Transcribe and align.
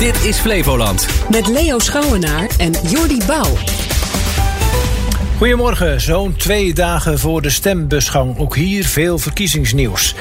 Dit 0.00 0.24
is 0.24 0.38
Flevoland. 0.38 1.08
Met 1.30 1.46
Leo 1.48 1.78
Schouwenaar 1.78 2.50
en 2.58 2.72
Jordi 2.88 3.18
Bouw. 3.26 3.56
Goedemorgen, 5.36 6.00
zo'n 6.00 6.36
twee 6.36 6.74
dagen 6.74 7.18
voor 7.18 7.42
de 7.42 7.50
stembusgang. 7.50 8.38
Ook 8.38 8.56
hier 8.56 8.84
veel 8.84 9.18
verkiezingsnieuws. 9.18 10.14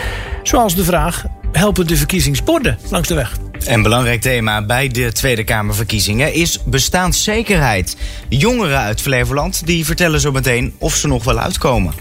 Zoals 0.43 0.75
de 0.75 0.83
vraag: 0.83 1.25
helpen 1.51 1.87
de 1.87 1.97
verkiezingsborden 1.97 2.77
langs 2.89 3.07
de 3.07 3.13
weg? 3.13 3.37
Een 3.65 3.81
belangrijk 3.81 4.21
thema 4.21 4.65
bij 4.65 4.87
de 4.87 5.11
Tweede 5.11 5.43
Kamerverkiezingen 5.43 6.33
is 6.33 6.63
bestaanszekerheid. 6.63 7.97
Jongeren 8.29 8.79
uit 8.79 9.01
Flevoland 9.01 9.65
die 9.65 9.85
vertellen 9.85 10.19
zo 10.19 10.31
meteen 10.31 10.75
of 10.77 10.95
ze 10.95 11.07
nog 11.07 11.23
wel 11.23 11.39
uitkomen. 11.39 11.93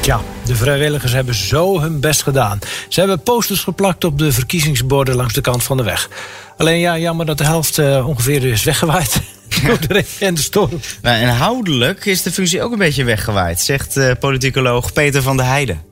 Tja, 0.00 0.20
de 0.46 0.54
vrijwilligers 0.54 1.12
hebben 1.12 1.34
zo 1.34 1.80
hun 1.80 2.00
best 2.00 2.22
gedaan. 2.22 2.58
Ze 2.88 3.00
hebben 3.00 3.22
posters 3.22 3.62
geplakt 3.62 4.04
op 4.04 4.18
de 4.18 4.32
verkiezingsborden 4.32 5.14
langs 5.14 5.34
de 5.34 5.40
kant 5.40 5.62
van 5.62 5.76
de 5.76 5.82
weg. 5.82 6.08
Alleen 6.56 6.78
ja, 6.78 6.98
jammer 6.98 7.26
dat 7.26 7.38
de 7.38 7.44
helft 7.44 7.78
uh, 7.78 8.08
ongeveer 8.08 8.44
is 8.44 8.64
weggewaaid. 8.64 9.20
Door 9.66 9.80
de 9.80 9.86
regen 9.94 10.26
en 10.26 10.34
de 10.34 10.40
storm. 10.40 10.80
Nou, 11.02 11.22
inhoudelijk 11.22 12.04
is 12.04 12.22
de 12.22 12.32
functie 12.32 12.62
ook 12.62 12.72
een 12.72 12.78
beetje 12.78 13.04
weggewaaid, 13.04 13.60
zegt 13.60 13.96
uh, 13.96 14.10
politicoloog 14.20 14.92
Peter 14.92 15.22
van 15.22 15.36
der 15.36 15.46
Heijden. 15.46 15.82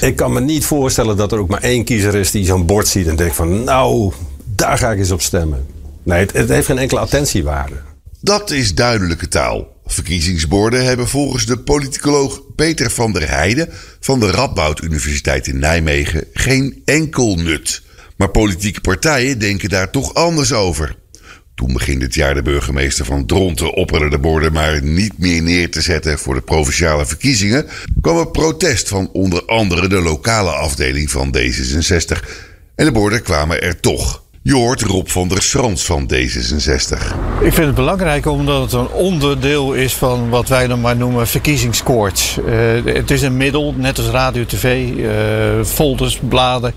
Ik 0.00 0.16
kan 0.16 0.32
me 0.32 0.40
niet 0.40 0.64
voorstellen 0.64 1.16
dat 1.16 1.32
er 1.32 1.38
ook 1.38 1.48
maar 1.48 1.62
één 1.62 1.84
kiezer 1.84 2.14
is 2.14 2.30
die 2.30 2.44
zo'n 2.44 2.66
bord 2.66 2.88
ziet 2.88 3.06
en 3.06 3.16
denkt 3.16 3.36
van 3.36 3.64
nou, 3.64 4.12
daar 4.44 4.78
ga 4.78 4.90
ik 4.90 4.98
eens 4.98 5.10
op 5.10 5.20
stemmen. 5.20 5.66
Nee, 6.02 6.20
het, 6.20 6.32
het 6.32 6.48
heeft 6.48 6.66
geen 6.66 6.78
enkele 6.78 7.00
attentiewaarde. 7.00 7.74
Dat 8.20 8.50
is 8.50 8.74
duidelijke 8.74 9.28
taal. 9.28 9.66
Verkiezingsborden 9.92 10.84
hebben 10.84 11.08
volgens 11.08 11.46
de 11.46 11.58
politicoloog 11.58 12.42
Peter 12.56 12.90
van 12.90 13.12
der 13.12 13.28
Heijden 13.28 13.68
van 14.00 14.20
de 14.20 14.30
Radboud 14.30 14.82
Universiteit 14.82 15.46
in 15.46 15.58
Nijmegen 15.58 16.24
geen 16.32 16.82
enkel 16.84 17.34
nut. 17.36 17.82
Maar 18.16 18.30
politieke 18.30 18.80
partijen 18.80 19.38
denken 19.38 19.68
daar 19.68 19.90
toch 19.90 20.14
anders 20.14 20.52
over. 20.52 20.96
Toen 21.54 21.72
begin 21.72 21.98
dit 21.98 22.14
jaar 22.14 22.34
de 22.34 22.42
burgemeester 22.42 23.04
van 23.04 23.26
Dronten 23.26 23.74
opperde 23.74 24.08
de 24.08 24.18
borden 24.18 24.52
maar 24.52 24.82
niet 24.82 25.18
meer 25.18 25.42
neer 25.42 25.70
te 25.70 25.80
zetten 25.80 26.18
voor 26.18 26.34
de 26.34 26.40
provinciale 26.40 27.06
verkiezingen, 27.06 27.66
kwam 28.00 28.18
er 28.18 28.30
protest 28.30 28.88
van 28.88 29.10
onder 29.12 29.44
andere 29.44 29.88
de 29.88 30.00
lokale 30.00 30.50
afdeling 30.50 31.10
van 31.10 31.36
D66. 31.36 32.28
En 32.74 32.84
de 32.84 32.92
borden 32.92 33.22
kwamen 33.22 33.62
er 33.62 33.80
toch. 33.80 34.26
Je 34.42 34.54
hoort 34.54 34.82
Rob 34.82 35.06
van 35.06 35.28
der 35.28 35.42
Schrans 35.42 35.84
van 35.84 36.10
D66. 36.12 37.16
Ik 37.40 37.52
vind 37.52 37.66
het 37.66 37.74
belangrijk 37.74 38.26
omdat 38.26 38.62
het 38.62 38.72
een 38.72 38.88
onderdeel 38.88 39.72
is 39.72 39.94
van 39.94 40.28
wat 40.28 40.48
wij 40.48 40.66
dan 40.66 40.80
maar 40.80 40.96
noemen 40.96 41.26
verkiezingskoorts. 41.26 42.38
Uh, 42.46 42.94
het 42.94 43.10
is 43.10 43.22
een 43.22 43.36
middel, 43.36 43.74
net 43.76 43.98
als 43.98 44.06
radio, 44.06 44.44
tv, 44.46 44.90
uh, 44.90 45.64
folders, 45.64 46.18
bladen. 46.28 46.74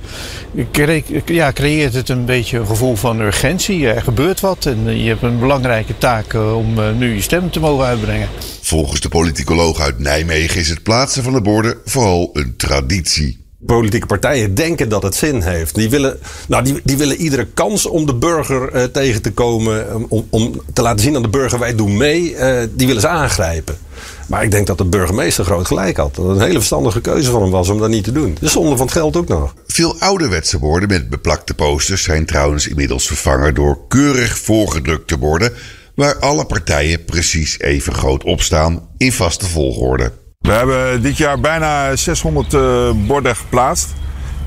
Ja, 1.26 1.52
creëert 1.52 1.94
het 1.94 2.10
een 2.10 2.26
beetje 2.26 2.58
een 2.58 2.68
gevoel 2.68 2.96
van 2.96 3.20
urgentie. 3.20 3.88
Er 3.88 4.02
gebeurt 4.02 4.40
wat 4.40 4.66
en 4.66 5.04
je 5.04 5.10
hebt 5.10 5.22
een 5.22 5.40
belangrijke 5.40 5.98
taak 5.98 6.34
uh, 6.34 6.56
om 6.56 6.98
nu 6.98 7.16
je 7.16 7.22
stem 7.22 7.52
te 7.52 7.60
mogen 7.60 7.86
uitbrengen. 7.86 8.28
Volgens 8.62 9.00
de 9.00 9.10
politicoloog 9.10 9.80
uit 9.80 10.00
Nijmegen 10.00 10.60
is 10.60 10.70
het 10.70 10.84
plaatsen 10.84 11.24
van 11.24 11.34
de 11.34 11.42
borden 11.42 11.78
vooral 11.86 12.30
een 12.34 12.54
traditie 12.58 13.41
politieke 13.66 14.08
partijen 14.08 14.56
denken 14.56 14.90
dat 14.90 15.04
het 15.04 15.16
zin 15.16 15.42
heeft. 15.42 15.76
Die 15.76 15.90
willen, 15.90 16.20
nou, 16.48 16.64
die, 16.64 16.82
die 16.84 16.98
willen 16.98 17.16
iedere 17.16 17.46
kans 17.46 17.86
om 17.86 18.06
de 18.06 18.16
burger 18.16 18.76
uh, 18.76 18.84
tegen 18.84 19.22
te 19.22 19.32
komen, 19.32 20.10
om, 20.10 20.28
om 20.30 20.62
te 20.74 20.82
laten 20.82 21.00
zien 21.00 21.16
aan 21.16 21.22
de 21.22 21.28
burger 21.28 21.60
wij 21.60 21.76
doen 21.76 21.98
mee, 21.98 22.32
uh, 22.32 22.60
die 22.72 22.88
willen 22.88 23.02
ze 23.02 23.08
aangrijpen. 23.08 23.78
Maar 24.28 24.44
ik 24.44 24.52
denk 24.52 24.68
dat 24.68 24.78
de 24.78 24.86
burgemeester 24.86 25.46
groot 25.46 25.68
gelijk 25.68 25.98
had. 25.98 26.16
Dat 26.16 26.26
het 26.26 26.36
een 26.36 26.42
hele 26.42 26.58
verstandige 26.58 27.02
keuze 27.02 27.32
van 27.32 27.42
hem 27.42 27.52
was 27.52 27.70
om 27.70 27.80
dat 27.80 27.90
niet 27.90 28.04
te 28.04 28.12
doen. 28.12 28.38
De 28.40 28.50
zonde 28.50 28.78
van 28.78 28.86
het 28.86 28.96
geld 28.96 29.16
ook 29.16 29.28
nog. 29.28 29.54
Veel 29.68 29.96
ouderwetse 30.00 30.60
borden 30.60 30.90
met 30.90 31.10
beplakte 31.10 31.54
posters 31.54 32.04
zijn 32.04 32.26
trouwens 32.26 32.68
inmiddels 32.68 33.08
vervangen 33.08 33.56
door 33.56 33.80
keurig 33.88 34.38
voorgedrukte 34.38 35.18
borden 35.18 35.54
waar 35.96 36.20
alle 36.20 36.46
partijen 36.46 37.06
precies 37.06 37.60
even 37.60 37.94
groot 37.94 38.24
op 38.24 38.42
staan 38.42 38.88
in 38.98 39.12
vaste 39.12 39.46
volgorde. 39.46 40.12
We 40.42 40.52
hebben 40.52 41.02
dit 41.02 41.18
jaar 41.18 41.40
bijna 41.40 41.96
600 41.96 42.54
uh, 42.54 42.92
borden 43.08 43.36
geplaatst 43.36 43.88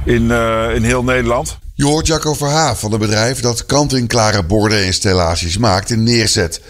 in, 0.05 0.23
uh, 0.23 0.75
in 0.75 0.83
heel 0.83 1.05
Nederland. 1.05 1.59
Je 1.75 1.85
hoort 1.85 2.07
Jacco 2.07 2.35
Verhaaf 2.35 2.81
van 2.81 2.91
het 2.91 3.01
bedrijf 3.01 3.41
dat 3.41 3.67
kant-en-klare 3.67 4.45
borden 4.45 4.79
en 4.79 4.85
installaties 4.85 5.59
maakt 5.59 5.91
en 5.91 6.03
neerzet. 6.03 6.61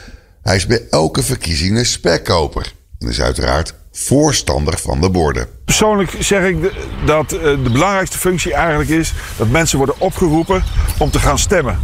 Hij 0.43 0.57
is 0.57 0.67
bij 0.67 0.83
elke 0.91 1.23
verkiezing 1.23 1.79
een 1.79 1.87
spekkoper 1.87 2.73
en 2.99 3.09
is 3.09 3.21
uiteraard 3.21 3.75
voorstander 3.93 4.79
van 4.79 5.01
de 5.01 5.11
borden. 5.11 5.49
Persoonlijk 5.65 6.17
zeg 6.19 6.45
ik 6.45 6.73
dat 7.07 7.33
uh, 7.33 7.41
de 7.41 7.71
belangrijkste 7.73 8.19
functie 8.19 8.55
eigenlijk 8.55 8.91
is 8.91 9.15
dat 9.37 9.49
mensen 9.49 9.79
worden 9.79 10.01
opgeroepen 10.01 10.65
om 10.99 11.11
te 11.11 11.19
gaan 11.19 11.39
stemmen. 11.39 11.79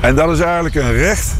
En 0.00 0.14
dat 0.14 0.30
is 0.30 0.40
eigenlijk 0.40 0.74
een 0.74 0.92
recht 0.92 1.32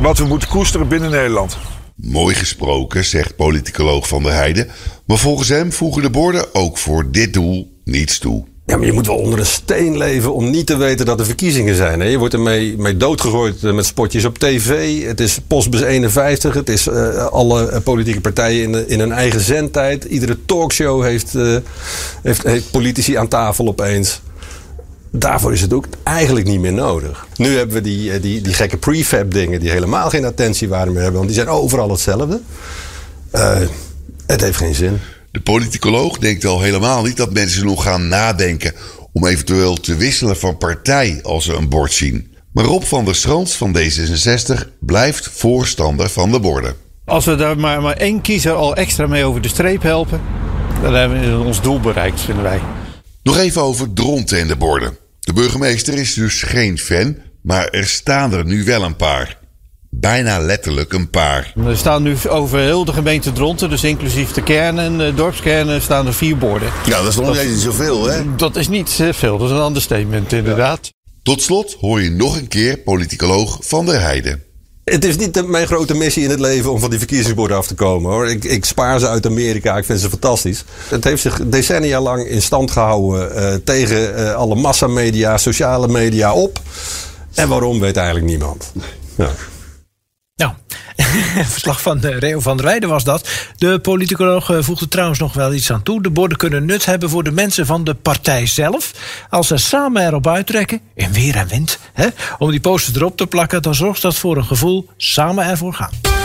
wat 0.00 0.18
we 0.18 0.24
moeten 0.24 0.48
koesteren 0.48 0.88
binnen 0.88 1.10
Nederland. 1.10 1.56
Mooi 1.96 2.34
gesproken, 2.34 3.04
zegt 3.04 3.36
politicoloog 3.36 4.08
Van 4.08 4.22
der 4.22 4.32
Heijden. 4.32 4.68
Maar 5.06 5.18
volgens 5.18 5.48
hem 5.48 5.72
voegen 5.72 6.02
de 6.02 6.10
borden 6.10 6.54
ook 6.54 6.78
voor 6.78 7.10
dit 7.10 7.32
doel 7.32 7.72
niets 7.84 8.18
toe. 8.18 8.44
Ja, 8.66 8.76
maar 8.76 8.86
je 8.86 8.92
moet 8.92 9.06
wel 9.06 9.16
onder 9.16 9.38
een 9.38 9.46
steen 9.46 9.96
leven 9.96 10.34
om 10.34 10.50
niet 10.50 10.66
te 10.66 10.76
weten 10.76 11.06
dat 11.06 11.20
er 11.20 11.26
verkiezingen 11.26 11.74
zijn. 11.74 12.10
Je 12.10 12.18
wordt 12.18 12.34
ermee 12.34 12.76
mee 12.76 12.96
doodgegooid 12.96 13.62
met 13.62 13.86
spotjes 13.86 14.24
op 14.24 14.38
tv. 14.38 15.02
Het 15.06 15.20
is 15.20 15.38
Postbus 15.46 15.80
51. 15.80 16.54
Het 16.54 16.68
is 16.68 16.86
uh, 16.86 17.26
alle 17.26 17.80
politieke 17.80 18.20
partijen 18.20 18.62
in, 18.62 18.88
in 18.88 18.98
hun 18.98 19.12
eigen 19.12 19.40
zendtijd. 19.40 20.04
Iedere 20.04 20.38
talkshow 20.46 21.02
heeft, 21.02 21.32
heeft 22.22 22.70
politici 22.70 23.14
aan 23.14 23.28
tafel 23.28 23.66
opeens. 23.66 24.20
Daarvoor 25.14 25.52
is 25.52 25.60
het 25.60 25.72
ook 25.72 25.86
eigenlijk 26.02 26.46
niet 26.46 26.60
meer 26.60 26.72
nodig. 26.72 27.26
Nu 27.36 27.56
hebben 27.56 27.76
we 27.76 27.82
die, 27.82 28.20
die, 28.20 28.40
die 28.40 28.54
gekke 28.54 28.76
prefab 28.76 29.30
dingen 29.30 29.60
die 29.60 29.70
helemaal 29.70 30.08
geen 30.08 30.24
attentiewaarde 30.24 30.90
meer 30.90 31.02
hebben. 31.02 31.20
Want 31.20 31.32
die 31.32 31.42
zijn 31.42 31.54
overal 31.54 31.90
hetzelfde. 31.90 32.40
Uh, 33.32 33.58
het 34.26 34.40
heeft 34.40 34.56
geen 34.56 34.74
zin. 34.74 35.00
De 35.30 35.40
politicoloog 35.40 36.18
denkt 36.18 36.44
al 36.44 36.60
helemaal 36.60 37.02
niet 37.02 37.16
dat 37.16 37.32
mensen 37.32 37.66
nog 37.66 37.82
gaan 37.82 38.08
nadenken 38.08 38.72
om 39.12 39.26
eventueel 39.26 39.74
te 39.74 39.96
wisselen 39.96 40.36
van 40.36 40.56
partij 40.56 41.20
als 41.22 41.44
ze 41.44 41.54
een 41.54 41.68
bord 41.68 41.92
zien. 41.92 42.34
Maar 42.52 42.64
Rob 42.64 42.82
van 42.82 43.04
der 43.04 43.14
Strand 43.14 43.52
van 43.52 43.76
D66 43.78 44.68
blijft 44.80 45.28
voorstander 45.32 46.08
van 46.08 46.30
de 46.30 46.40
borden. 46.40 46.74
Als 47.04 47.24
we 47.24 47.34
daar 47.34 47.58
maar, 47.58 47.82
maar 47.82 47.96
één 47.96 48.20
kiezer 48.20 48.52
al 48.52 48.76
extra 48.76 49.06
mee 49.06 49.24
over 49.24 49.40
de 49.40 49.48
streep 49.48 49.82
helpen, 49.82 50.20
dan 50.82 50.94
hebben 50.94 51.38
we 51.38 51.44
ons 51.44 51.62
doel 51.62 51.80
bereikt, 51.80 52.20
vinden 52.20 52.44
wij. 52.44 52.60
Nog 53.22 53.36
even 53.38 53.62
over 53.62 53.92
dronten 53.92 54.38
en 54.38 54.46
de 54.48 54.56
borden. 54.56 54.96
De 55.24 55.32
burgemeester 55.32 55.94
is 55.94 56.14
dus 56.14 56.42
geen 56.42 56.78
fan, 56.78 57.16
maar 57.42 57.68
er 57.68 57.86
staan 57.86 58.32
er 58.32 58.44
nu 58.44 58.64
wel 58.64 58.82
een 58.82 58.96
paar. 58.96 59.38
Bijna 59.90 60.38
letterlijk 60.38 60.92
een 60.92 61.10
paar. 61.10 61.52
Er 61.66 61.76
staan 61.76 62.02
nu 62.02 62.16
over 62.28 62.58
heel 62.58 62.84
de 62.84 62.92
gemeente 62.92 63.32
Dronten, 63.32 63.70
dus 63.70 63.84
inclusief 63.84 64.32
de 64.32 64.42
kernen, 64.42 64.98
de 64.98 65.14
dorpskernen, 65.14 65.82
staan 65.82 66.06
er 66.06 66.14
vier 66.14 66.38
borden. 66.38 66.68
Ja, 66.86 67.02
dat 67.02 67.08
is 67.08 67.16
nog 67.16 67.44
niet 67.44 67.58
zoveel, 67.58 68.04
hè? 68.04 68.36
Dat 68.36 68.56
is 68.56 68.68
niet 68.68 68.90
veel, 69.12 69.38
dat 69.38 69.50
is 69.50 69.56
een 69.56 69.64
understatement 69.64 70.32
inderdaad. 70.32 70.92
Tot 71.22 71.42
slot 71.42 71.76
hoor 71.80 72.02
je 72.02 72.10
nog 72.10 72.36
een 72.36 72.48
keer 72.48 72.78
politicoloog 72.78 73.58
Van 73.60 73.86
der 73.86 74.00
Heijden. 74.00 74.42
Het 74.84 75.04
is 75.04 75.16
niet 75.16 75.48
mijn 75.48 75.66
grote 75.66 75.94
missie 75.94 76.24
in 76.24 76.30
het 76.30 76.40
leven 76.40 76.72
om 76.72 76.78
van 76.78 76.90
die 76.90 76.98
verkiezingsborden 76.98 77.56
af 77.56 77.66
te 77.66 77.74
komen 77.74 78.10
hoor. 78.10 78.28
Ik, 78.28 78.44
ik 78.44 78.64
spaar 78.64 79.00
ze 79.00 79.08
uit 79.08 79.26
Amerika, 79.26 79.76
ik 79.76 79.84
vind 79.84 80.00
ze 80.00 80.08
fantastisch. 80.08 80.64
Het 80.88 81.04
heeft 81.04 81.22
zich 81.22 81.40
decennia 81.44 82.00
lang 82.00 82.26
in 82.26 82.42
stand 82.42 82.70
gehouden 82.70 83.32
uh, 83.36 83.54
tegen 83.64 84.18
uh, 84.18 84.34
alle 84.34 84.54
massamedia, 84.54 85.38
sociale 85.38 85.88
media 85.88 86.32
op. 86.32 86.60
En 87.34 87.48
waarom 87.48 87.80
weet 87.80 87.96
eigenlijk 87.96 88.26
niemand. 88.26 88.72
Ja. 89.14 89.30
Nou, 90.42 90.54
verslag 91.56 91.82
van 91.82 91.98
Reo 92.00 92.40
van 92.40 92.56
der 92.56 92.66
Weijden 92.66 92.88
was 92.88 93.04
dat. 93.04 93.28
De 93.56 93.78
politicoloog 93.78 94.50
voegde 94.58 94.88
trouwens 94.88 95.18
nog 95.18 95.34
wel 95.34 95.52
iets 95.52 95.72
aan 95.72 95.82
toe. 95.82 96.02
De 96.02 96.10
borden 96.10 96.38
kunnen 96.38 96.64
nut 96.64 96.84
hebben 96.84 97.10
voor 97.10 97.22
de 97.22 97.32
mensen 97.32 97.66
van 97.66 97.84
de 97.84 97.94
partij 97.94 98.46
zelf. 98.46 98.92
Als 99.28 99.46
ze 99.46 99.56
samen 99.56 100.06
erop 100.06 100.26
uittrekken, 100.26 100.80
in 100.94 101.12
weer 101.12 101.36
en 101.36 101.48
wind, 101.48 101.78
hè, 101.92 102.06
om 102.38 102.50
die 102.50 102.60
posters 102.60 102.96
erop 102.96 103.16
te 103.16 103.26
plakken, 103.26 103.62
dan 103.62 103.74
zorgt 103.74 104.02
dat 104.02 104.14
voor 104.14 104.36
een 104.36 104.44
gevoel 104.44 104.88
samen 104.96 105.44
ervoor 105.44 105.74
gaan. 105.74 106.21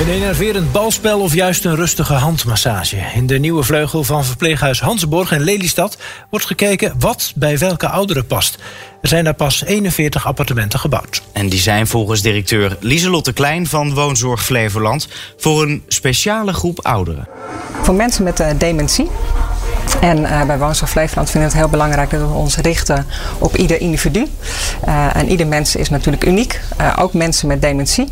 Een 0.00 0.08
enerverend 0.08 0.72
balspel 0.72 1.20
of 1.20 1.34
juist 1.34 1.64
een 1.64 1.76
rustige 1.76 2.12
handmassage. 2.12 2.96
In 3.14 3.26
de 3.26 3.38
nieuwe 3.38 3.62
vleugel 3.62 4.04
van 4.04 4.24
verpleeghuis 4.24 4.80
Hansborg 4.80 5.32
in 5.32 5.40
Lelystad 5.40 5.98
wordt 6.30 6.46
gekeken 6.46 6.94
wat 6.98 7.32
bij 7.36 7.58
welke 7.58 7.88
ouderen 7.88 8.26
past. 8.26 8.58
Er 9.02 9.08
zijn 9.08 9.24
daar 9.24 9.34
pas 9.34 9.64
41 9.64 10.26
appartementen 10.26 10.78
gebouwd. 10.78 11.22
En 11.32 11.48
die 11.48 11.60
zijn 11.60 11.86
volgens 11.86 12.22
directeur 12.22 12.76
Lieselotte 12.80 13.32
Klein 13.32 13.66
van 13.66 13.94
Woonzorg 13.94 14.44
Flevoland 14.44 15.08
voor 15.36 15.62
een 15.62 15.82
speciale 15.88 16.52
groep 16.52 16.84
ouderen. 16.84 17.28
Voor 17.82 17.94
mensen 17.94 18.24
met 18.24 18.40
uh, 18.40 18.48
dementie 18.58 19.10
En 20.00 20.18
uh, 20.18 20.42
bij 20.42 20.58
Woonzorg 20.58 20.90
Flevoland 20.90 21.30
vinden 21.30 21.50
we 21.50 21.56
het 21.56 21.64
heel 21.64 21.72
belangrijk 21.72 22.10
dat 22.10 22.20
we 22.20 22.34
ons 22.34 22.56
richten 22.56 23.06
op 23.38 23.56
ieder 23.56 23.80
individu. 23.80 24.26
Uh, 24.88 25.16
en 25.16 25.28
ieder 25.28 25.46
mens 25.46 25.76
is 25.76 25.88
natuurlijk 25.88 26.24
uniek, 26.24 26.60
uh, 26.80 26.92
ook 26.98 27.12
mensen 27.12 27.48
met 27.48 27.62
dementie. 27.62 28.08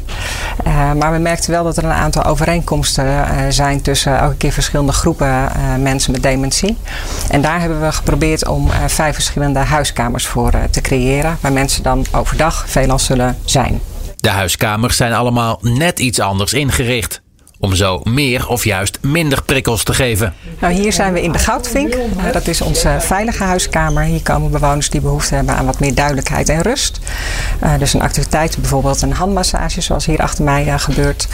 maar 0.97 1.13
we 1.13 1.19
merkten 1.19 1.51
wel 1.51 1.65
dat 1.65 1.77
er 1.77 1.85
een 1.85 1.91
aantal 1.91 2.25
overeenkomsten 2.25 3.27
zijn 3.53 3.83
tussen 3.83 4.19
elke 4.19 4.37
keer 4.37 4.53
verschillende 4.53 4.93
groepen 4.93 5.53
mensen 5.79 6.13
met 6.13 6.23
dementie. 6.23 6.77
En 7.31 7.41
daar 7.41 7.61
hebben 7.61 7.81
we 7.81 7.93
geprobeerd 7.93 8.49
om 8.49 8.71
vijf 8.87 9.15
verschillende 9.15 9.59
huiskamers 9.59 10.27
voor 10.27 10.53
te 10.71 10.81
creëren, 10.81 11.39
waar 11.41 11.53
mensen 11.53 11.83
dan 11.83 12.07
overdag 12.13 12.65
veelal 12.69 12.99
zullen 12.99 13.39
zijn. 13.45 13.81
De 14.17 14.31
huiskamers 14.31 14.97
zijn 14.97 15.13
allemaal 15.13 15.59
net 15.63 15.99
iets 15.99 16.21
anders 16.21 16.53
ingericht 16.53 17.22
om 17.63 17.75
zo 17.75 18.01
meer 18.05 18.49
of 18.49 18.65
juist 18.65 18.99
minder 19.01 19.43
prikkels 19.43 19.83
te 19.83 19.95
geven. 19.95 20.35
Nou, 20.61 20.73
hier 20.73 20.93
zijn 20.93 21.13
we 21.13 21.23
in 21.23 21.33
de 21.33 21.39
Goudvink. 21.39 21.95
Uh, 21.95 22.33
dat 22.33 22.47
is 22.47 22.61
onze 22.61 22.97
veilige 23.01 23.45
huiskamer. 23.45 24.03
Hier 24.03 24.23
komen 24.23 24.51
bewoners 24.51 24.91
die 24.91 25.01
behoefte 25.01 25.35
hebben 25.35 25.55
aan 25.55 25.67
wat 25.67 25.81
meer 25.81 25.95
duidelijkheid 25.95 26.49
en 26.49 26.63
rust. 26.63 27.01
Uh, 27.63 27.79
dus 27.79 27.95
een 27.95 28.03
activiteit, 28.03 28.57
bijvoorbeeld 28.59 29.03
een 29.03 29.13
handmassage, 29.13 29.81
zoals 29.81 30.07
hier 30.07 30.19
achter 30.19 30.45
mij 30.45 30.67
uh, 30.67 30.79
gebeurt. 30.79 31.29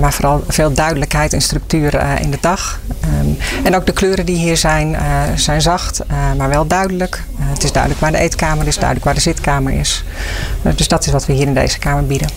maar 0.00 0.12
vooral 0.12 0.44
veel 0.48 0.72
duidelijkheid 0.72 1.32
en 1.32 1.40
structuur 1.40 2.20
in 2.20 2.30
de 2.30 2.38
dag. 2.40 2.80
Um, 3.04 3.38
en 3.64 3.76
ook 3.76 3.86
de 3.86 3.92
kleuren 3.92 4.26
die 4.26 4.36
hier 4.36 4.56
zijn, 4.56 4.96
zijn 5.34 5.60
zacht, 5.60 6.02
maar 6.36 6.48
wel 6.48 6.66
duidelijk. 6.66 7.22
het 7.40 7.64
is 7.64 7.72
duidelijk 7.72 8.02
waar 8.02 8.12
de 8.12 8.18
eetkamer 8.18 8.66
is, 8.66 8.74
duidelijk 8.74 9.04
waar 9.04 9.14
de 9.14 9.20
zitkamer 9.20 9.72
is. 9.72 10.04
dus 10.76 10.88
dat 10.88 11.06
is 11.06 11.12
wat 11.12 11.26
we 11.26 11.32
hier 11.32 11.46
in 11.46 11.54
deze 11.54 11.78
kamer 11.78 12.06
bieden. 12.06 12.28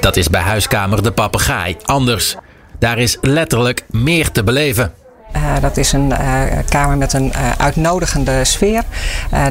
Dat 0.00 0.16
is 0.16 0.30
bij 0.30 0.42
huiskamer 0.42 1.02
de 1.02 1.12
papegaai 1.12 1.76
anders. 1.84 2.36
Daar 2.84 2.98
is 2.98 3.18
letterlijk 3.20 3.84
meer 3.90 4.30
te 4.30 4.44
beleven. 4.44 4.92
Uh, 5.36 5.60
dat 5.60 5.76
is 5.76 5.92
een 5.92 6.10
uh, 6.10 6.42
kamer 6.68 6.96
met 6.96 7.12
een 7.12 7.26
uh, 7.26 7.50
uitnodigende 7.56 8.44
sfeer. 8.44 8.82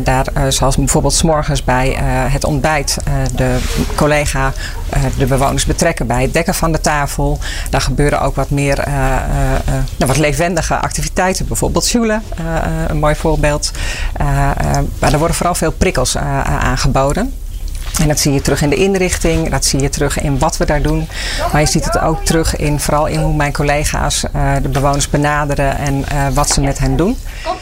daar, 0.03 0.25
zoals 0.49 0.75
bijvoorbeeld 0.75 1.13
s 1.13 1.21
morgens 1.21 1.63
bij 1.63 1.89
het 2.29 2.43
ontbijt 2.43 2.97
de 3.35 3.57
collega 3.95 4.53
de 5.17 5.25
bewoners 5.25 5.65
betrekken 5.65 6.07
bij 6.07 6.21
het 6.21 6.33
dekken 6.33 6.53
van 6.53 6.71
de 6.71 6.81
tafel. 6.81 7.39
Daar 7.69 7.81
gebeuren 7.81 8.21
ook 8.21 8.35
wat 8.35 8.49
meer 8.49 8.83
nou, 9.97 10.07
wat 10.07 10.17
levendige 10.17 10.75
activiteiten. 10.75 11.47
Bijvoorbeeld 11.47 11.89
Jule, 11.89 12.21
een 12.87 12.99
mooi 12.99 13.15
voorbeeld. 13.15 13.71
maar 14.99 15.11
er 15.11 15.17
worden 15.17 15.35
vooral 15.35 15.55
veel 15.55 15.71
prikkels 15.71 16.17
aangeboden. 16.17 17.33
En 18.01 18.07
dat 18.07 18.19
zie 18.19 18.33
je 18.33 18.41
terug 18.41 18.61
in 18.61 18.69
de 18.69 18.75
inrichting, 18.75 19.49
dat 19.49 19.65
zie 19.65 19.81
je 19.81 19.89
terug 19.89 20.21
in 20.21 20.39
wat 20.39 20.57
we 20.57 20.65
daar 20.65 20.81
doen. 20.81 21.07
Maar 21.51 21.61
je 21.61 21.67
ziet 21.67 21.85
het 21.85 21.99
ook 21.99 22.25
terug 22.25 22.55
in 22.55 22.79
vooral 22.79 23.05
in 23.05 23.19
hoe 23.19 23.35
mijn 23.35 23.53
collega's 23.53 24.23
uh, 24.35 24.53
de 24.61 24.69
bewoners 24.69 25.09
benaderen 25.09 25.77
en 25.77 26.05
uh, 26.13 26.27
wat 26.33 26.49
ze 26.49 26.61
met 26.61 26.79
hen 26.79 26.95
doen. 26.95 27.17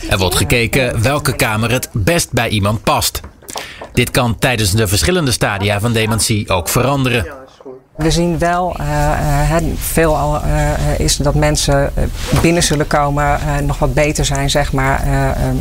Er 0.09 0.17
wordt 0.17 0.35
gekeken 0.35 1.01
welke 1.01 1.35
kamer 1.35 1.71
het 1.71 1.89
best 1.91 2.31
bij 2.31 2.49
iemand 2.49 2.83
past. 2.83 3.19
Dit 3.93 4.11
kan 4.11 4.39
tijdens 4.39 4.71
de 4.71 4.87
verschillende 4.87 5.31
stadia 5.31 5.79
van 5.79 5.93
dementie 5.93 6.49
ook 6.49 6.69
veranderen. 6.69 7.40
We 8.01 8.11
zien 8.11 8.37
wel, 8.37 8.75
uh, 8.79 9.55
veel 9.77 10.17
al 10.17 10.41
uh, 10.45 10.99
is 10.99 11.15
dat 11.15 11.35
mensen 11.35 11.93
binnen 12.41 12.63
zullen 12.63 12.87
komen, 12.87 13.39
nog 13.65 13.79
wat 13.79 13.93
beter 13.93 14.25
zijn, 14.25 14.49
zeg 14.49 14.73
maar. 14.73 15.03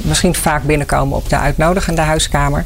misschien 0.02 0.34
vaak 0.34 0.62
binnenkomen 0.62 1.16
op 1.16 1.28
de 1.28 1.38
uitnodigende 1.38 2.00
huiskamer. 2.00 2.64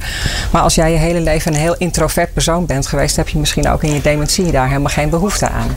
Maar 0.51 0.63
als 0.63 0.75
jij 0.75 0.93
je 0.93 0.99
hele 0.99 1.21
leven 1.21 1.53
een 1.55 1.61
heel 1.61 1.75
introvert 1.79 2.33
persoon 2.33 2.67
bent 2.67 2.87
geweest, 2.87 3.17
heb 3.17 3.29
je 3.29 3.39
misschien 3.39 3.69
ook 3.69 3.83
in 3.83 3.95
je 3.95 4.01
dementie 4.01 4.53
daar 4.53 4.69
helemaal 4.69 4.93
geen 4.93 5.11
behoefte 5.11 5.49
aan. 5.49 5.69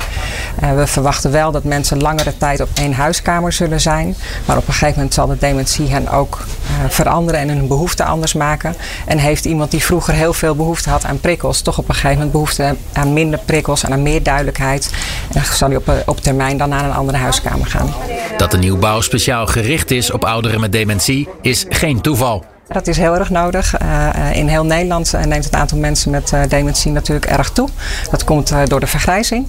we 0.75 0.87
verwachten 0.87 1.31
wel 1.31 1.51
dat 1.51 1.63
mensen 1.63 2.01
langere 2.01 2.37
tijd 2.37 2.61
op 2.61 2.69
één 2.73 2.93
huiskamer 2.93 3.53
zullen 3.53 3.81
zijn. 3.81 4.15
Maar 4.45 4.57
op 4.57 4.67
een 4.67 4.73
gegeven 4.73 4.95
moment 4.95 5.13
zal 5.13 5.27
de 5.27 5.37
dementie 5.37 5.89
hen 5.89 6.09
ook 6.09 6.45
veranderen 6.89 7.39
en 7.39 7.49
hun 7.49 7.67
behoefte 7.67 8.03
anders 8.03 8.33
maken. 8.33 8.75
En 9.05 9.17
heeft 9.17 9.45
iemand 9.45 9.71
die 9.71 9.83
vroeger 9.83 10.13
heel 10.13 10.33
veel 10.33 10.55
behoefte 10.55 10.89
had 10.89 11.05
aan 11.05 11.19
prikkels, 11.19 11.61
toch 11.61 11.77
op 11.77 11.89
een 11.89 11.93
gegeven 11.93 12.15
moment 12.15 12.31
behoefte 12.31 12.75
aan 12.93 13.13
minder 13.13 13.39
prikkels 13.45 13.85
en 13.87 13.93
aan 13.93 14.03
meer 14.03 14.23
duidelijkheid. 14.23 14.89
En 15.27 15.33
dan 15.33 15.43
zal 15.43 15.67
hij 15.67 15.77
op, 15.77 15.87
eh, 15.89 15.95
op 16.05 16.21
termijn 16.21 16.57
dan 16.57 16.69
naar 16.69 16.83
een 16.83 16.93
andere 16.93 17.17
huiskamer 17.17 17.67
gaan. 17.67 17.93
Dat 18.37 18.51
de 18.51 18.57
nieuwbouw 18.57 19.01
speciaal 19.01 19.47
gericht 19.47 19.91
is 19.91 20.11
op 20.11 20.25
ouderen 20.25 20.59
met 20.59 20.71
dementie 20.71 21.27
is 21.41 21.65
geen 21.69 22.01
toeval. 22.01 22.45
Dat 22.67 22.87
is 22.87 22.97
heel 22.97 23.15
erg 23.15 23.29
nodig. 23.29 23.81
Uh, 23.81 24.35
in 24.35 24.47
heel 24.47 24.65
Nederland 24.65 25.13
neemt 25.25 25.45
het 25.45 25.53
aantal 25.53 25.77
mensen 25.77 26.11
met 26.11 26.33
dementie 26.47 26.91
natuurlijk 26.91 27.25
erg 27.25 27.49
toe. 27.49 27.69
Dat 28.11 28.23
komt 28.23 28.53
door 28.67 28.79
de 28.79 28.87
vergrijzing. 28.87 29.47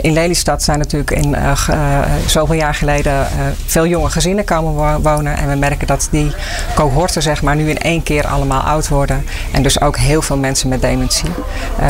in 0.00 0.12
Lelystad 0.12 0.62
zijn 0.62 0.78
natuurlijk 0.78 1.10
in 1.10 1.36
zoveel 2.26 2.54
jaar 2.54 2.74
geleden 2.74 3.26
veel 3.66 3.86
jonge 3.86 4.10
gezinnen 4.10 4.44
komen 4.44 5.02
wonen. 5.02 5.36
En 5.36 5.48
we 5.48 5.54
merken 5.54 5.86
dat 5.86 6.08
die 6.10 6.32
cohorten 6.74 7.22
zeg 7.22 7.42
maar, 7.42 7.56
nu 7.56 7.70
in 7.70 7.78
één 7.78 8.02
keer 8.02 8.26
allemaal 8.26 8.62
oud 8.62 8.88
worden. 8.88 9.24
En 9.52 9.62
dus 9.62 9.80
ook 9.80 9.96
heel 9.96 10.22
veel 10.22 10.36
mensen 10.36 10.68
met 10.68 10.80
dementie. 10.80 11.30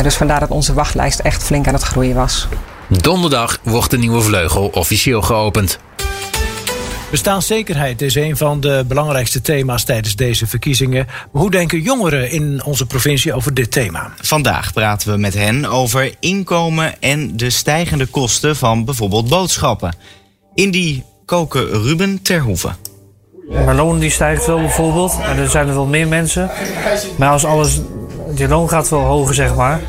dus 0.01 0.15
vandaar 0.15 0.39
dat 0.39 0.49
onze 0.49 0.73
wachtlijst 0.73 1.19
echt 1.19 1.43
flink 1.43 1.67
aan 1.67 1.73
het 1.73 1.83
groeien 1.83 2.15
was. 2.15 2.47
Donderdag 2.87 3.59
wordt 3.63 3.91
de 3.91 3.97
nieuwe 3.97 4.21
vleugel 4.21 4.67
officieel 4.73 5.21
geopend. 5.21 5.79
Bestaanszekerheid 7.09 8.01
is 8.01 8.15
een 8.15 8.37
van 8.37 8.59
de 8.59 8.85
belangrijkste 8.87 9.41
thema's 9.41 9.83
tijdens 9.83 10.15
deze 10.15 10.47
verkiezingen. 10.47 11.07
Hoe 11.31 11.51
denken 11.51 11.81
jongeren 11.81 12.31
in 12.31 12.63
onze 12.63 12.85
provincie 12.85 13.33
over 13.33 13.53
dit 13.53 13.71
thema? 13.71 14.11
Vandaag 14.21 14.73
praten 14.73 15.11
we 15.11 15.17
met 15.17 15.33
hen 15.33 15.65
over 15.65 16.15
inkomen 16.19 17.01
en 17.01 17.37
de 17.37 17.49
stijgende 17.49 18.05
kosten 18.05 18.55
van 18.55 18.85
bijvoorbeeld 18.85 19.29
boodschappen. 19.29 19.95
In 20.53 20.71
die 20.71 21.03
koken 21.25 21.67
Ruben 21.83 22.21
Terhoeven. 22.21 22.75
Mijn 23.49 23.75
loon 23.75 23.99
die 23.99 24.09
stijgt 24.09 24.45
wel 24.45 24.59
bijvoorbeeld. 24.59 25.17
En 25.21 25.37
er 25.37 25.49
zijn 25.49 25.67
er 25.67 25.73
wel 25.73 25.85
meer 25.85 26.07
mensen. 26.07 26.51
Maar 27.17 27.31
als 27.31 27.45
alles, 27.45 27.79
die 28.35 28.47
loon 28.47 28.69
gaat 28.69 28.89
wel 28.89 29.03
hoger 29.03 29.35
zeg 29.35 29.55
maar. 29.55 29.81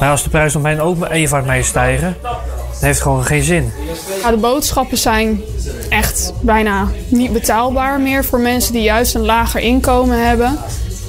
Maar 0.00 0.10
als 0.10 0.22
de 0.22 0.30
prijs 0.30 0.56
omheen 0.56 0.80
ook 0.80 1.08
even 1.08 1.44
mee 1.46 1.62
stijgen, 1.62 2.16
dat 2.70 2.80
heeft 2.80 3.00
gewoon 3.00 3.24
geen 3.24 3.42
zin. 3.42 3.72
Ja, 4.22 4.30
de 4.30 4.36
boodschappen 4.36 4.98
zijn 4.98 5.40
echt 5.88 6.32
bijna 6.40 6.88
niet 7.08 7.32
betaalbaar 7.32 8.00
meer 8.00 8.24
voor 8.24 8.40
mensen 8.40 8.72
die 8.72 8.82
juist 8.82 9.14
een 9.14 9.24
lager 9.24 9.60
inkomen 9.60 10.26
hebben. 10.26 10.58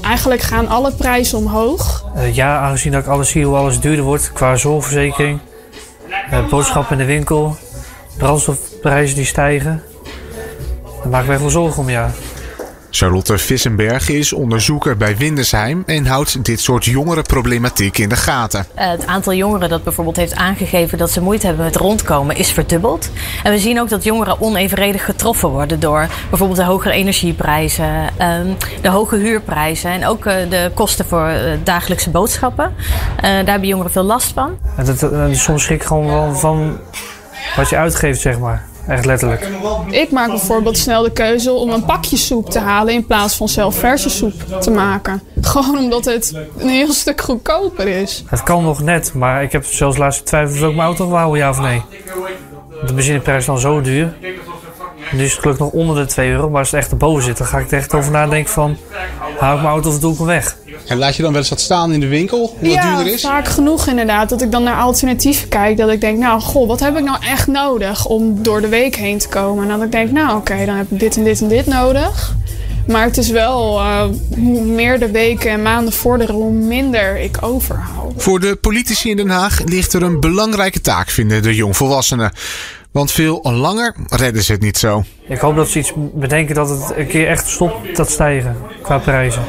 Eigenlijk 0.02 0.42
gaan 0.42 0.68
alle 0.68 0.92
prijzen 0.92 1.38
omhoog. 1.38 2.06
Uh, 2.16 2.36
ja, 2.36 2.60
aangezien 2.60 2.92
dat 2.92 3.02
ik 3.02 3.08
alles 3.08 3.30
zie 3.30 3.46
hoe 3.46 3.56
alles 3.56 3.80
duurder 3.80 4.06
wordt 4.06 4.34
qua 4.34 4.56
zorgverzekering, 4.56 5.40
uh, 6.32 6.50
boodschappen 6.50 7.00
in 7.00 7.08
de 7.08 7.14
winkel, 7.14 7.58
brandstofprijzen 8.18 9.16
die 9.16 9.26
stijgen. 9.26 9.84
Daar 11.02 11.10
maak 11.10 11.22
ik 11.22 11.28
me 11.28 11.34
echt 11.34 11.42
wel 11.42 11.52
zorgen 11.52 11.82
om, 11.82 11.90
ja. 11.90 12.12
Charlotte 12.92 13.38
Vissenberg 13.38 14.10
is 14.10 14.34
onderzoeker 14.34 14.98
bij 14.98 15.18
Windesheim 15.18 15.84
en 15.86 16.06
houdt 16.06 16.46
dit 16.46 16.60
soort 16.60 16.86
jongerenproblematiek 16.86 17.98
in 17.98 18.10
de 18.10 18.16
gaten. 18.16 18.66
Eh, 18.74 18.90
het 18.90 19.06
aantal 19.06 19.34
jongeren 19.34 19.70
dat 19.70 19.84
bijvoorbeeld 19.84 20.16
heeft 20.16 20.36
aangegeven 20.36 20.98
dat 20.98 21.12
ze 21.12 21.22
moeite 21.22 21.46
hebben 21.46 21.66
met 21.66 21.76
rondkomen 21.76 22.36
is 22.36 22.52
verdubbeld. 22.52 23.10
En 23.44 23.52
we 23.52 23.60
zien 23.60 23.80
ook 23.80 23.90
dat 23.90 24.04
jongeren 24.04 24.42
onevenredig 24.42 25.06
getroffen 25.06 25.50
worden 25.50 25.80
door 25.80 26.08
bijvoorbeeld 26.30 26.60
de 26.60 26.66
hogere 26.66 26.94
energieprijzen, 26.94 28.10
ehm, 28.18 28.48
de 28.82 28.90
hoge 28.90 29.16
huurprijzen 29.16 29.92
en 29.92 30.06
ook 30.06 30.26
eh, 30.26 30.50
de 30.50 30.72
kosten 30.74 31.06
voor 31.06 31.28
eh, 31.28 31.52
dagelijkse 31.64 32.10
boodschappen. 32.10 32.74
Daar 33.22 33.46
hebben 33.46 33.68
jongeren 33.68 33.92
veel 33.92 34.04
last 34.04 34.32
van. 34.34 34.58
En 35.12 35.36
soms 35.36 35.64
schrik 35.64 35.82
ik 35.82 35.88
gewoon 35.88 36.40
van 36.40 36.80
wat 37.56 37.70
je 37.70 37.78
uitgeeft, 37.78 38.22
zeg 38.22 38.40
maar. 38.40 38.69
Echt 38.90 39.06
letterlijk. 39.06 39.48
Ik 39.90 40.12
maak 40.12 40.28
bijvoorbeeld 40.28 40.78
snel 40.78 41.04
de 41.04 41.12
keuze 41.12 41.52
om 41.52 41.70
een 41.70 41.86
pakje 41.86 42.18
soep 42.18 42.50
te 42.50 42.60
halen 42.60 42.94
in 42.94 43.06
plaats 43.06 43.36
van 43.36 43.50
zelf 43.50 43.76
verse 43.76 44.10
soep 44.10 44.62
te 44.62 44.72
maken. 44.72 45.22
Gewoon 45.42 45.78
omdat 45.78 46.06
het 46.06 46.34
een 46.58 46.70
heel 46.70 46.94
stuk 46.94 47.22
goedkoper 47.22 47.88
is. 47.88 48.24
Het 48.28 48.44
kan 48.44 48.64
nog 48.64 48.82
net, 48.82 49.14
maar 49.14 49.44
ik 49.44 49.52
heb 49.52 49.66
zelfs 49.66 49.98
laatst 49.98 50.26
twijfels 50.26 50.62
of 50.62 50.70
ik 50.70 50.76
mijn 50.76 50.88
auto 50.88 51.10
houden, 51.10 51.40
ja 51.40 51.50
of 51.50 51.60
nee. 51.60 51.82
De 52.86 52.94
benzineprijs 52.94 53.40
is 53.40 53.46
dan 53.46 53.60
zo 53.60 53.82
duur. 53.82 54.14
Nu 55.12 55.24
is 55.24 55.32
het 55.32 55.40
gelukkig 55.40 55.66
nog 55.66 55.74
onder 55.74 55.96
de 55.96 56.06
2 56.06 56.30
euro, 56.30 56.50
maar 56.50 56.60
als 56.60 56.72
het 56.72 56.80
echt 56.80 56.92
erboven 56.92 57.24
zit, 57.24 57.38
dan 57.38 57.48
ga 57.48 57.58
ik 57.58 57.72
er 57.72 57.78
echt 57.78 57.94
over 57.94 58.12
nadenken 58.12 58.54
van... 58.54 58.78
hou 59.38 59.56
ik 59.56 59.62
mijn 59.62 59.74
auto 59.74 59.90
of 59.90 60.00
doe 60.00 60.12
ik 60.12 60.18
hem 60.18 60.28
weg? 60.28 60.58
En 60.88 60.98
laat 60.98 61.16
je 61.16 61.22
dan 61.22 61.32
wel 61.32 61.42
eens 61.42 61.50
wat 61.50 61.60
staan 61.60 61.94
in 61.94 62.00
de 62.00 62.08
winkel, 62.08 62.56
hoe 62.60 62.70
ja, 62.70 62.76
het 62.76 62.96
duurder 62.96 63.14
is? 63.14 63.22
vaak 63.22 63.48
genoeg 63.48 63.88
inderdaad. 63.88 64.30
Dat 64.30 64.42
ik 64.42 64.52
dan 64.52 64.64
naar 64.64 64.82
alternatieven 64.82 65.48
kijk. 65.48 65.78
Dat 65.78 65.90
ik 65.90 66.02
denk, 66.02 66.18
nou 66.18 66.42
goh, 66.42 66.68
wat 66.68 66.80
heb 66.80 66.98
ik 66.98 67.04
nou 67.04 67.18
echt 67.26 67.48
nodig 67.48 68.06
om 68.06 68.44
door 68.44 68.62
de 68.62 68.68
week 68.68 68.96
heen 68.96 69.18
te 69.18 69.28
komen? 69.28 69.64
En 69.64 69.70
dan 69.70 69.84
ik 69.84 69.92
denk, 69.92 70.12
nou 70.12 70.38
oké, 70.38 70.66
dan 70.66 70.76
heb 70.76 70.92
ik 70.92 71.00
dit 71.00 71.18
en 71.18 71.24
dit 71.24 71.42
en 71.42 71.48
dit 71.48 71.66
nodig. 71.66 72.36
Maar 72.88 73.04
het 73.04 73.18
is 73.18 73.30
wel, 73.30 73.80
uh, 73.80 74.04
hoe 74.36 74.62
meer 74.62 75.00
de 75.00 75.12
weken 75.12 75.52
en 75.52 75.62
maanden 75.62 75.94
vorderen, 75.94 76.36
hoe 76.36 76.52
minder 76.52 77.20
ik 77.20 77.38
overhoud. 77.42 78.14
Voor 78.18 78.40
de 78.40 78.56
politici 78.56 79.10
in 79.10 79.18
Den 79.18 79.30
Haag 79.30 79.64
ligt 79.66 79.94
er 79.94 80.04
een 80.04 80.20
belangrijke 80.20 80.82
taak, 80.82 81.10
vinden 81.10 81.42
de 81.42 81.56
jongvolwassenen. 81.56 82.32
Want 82.92 83.12
veel 83.12 83.40
langer 83.44 83.96
redden 84.08 84.44
ze 84.44 84.52
het 84.52 84.62
niet 84.62 84.78
zo. 84.78 85.04
Ik 85.28 85.40
hoop 85.40 85.56
dat 85.56 85.70
ze 85.70 85.80
iets 85.80 85.94
bedenken 86.14 86.56
dat 86.56 86.70
het 86.70 86.94
een 86.96 87.08
keer 87.08 87.28
echt 87.28 87.48
stopt 87.48 87.96
dat 87.96 88.10
stijgen 88.10 88.56
qua 88.82 88.98
prijzen. 88.98 89.44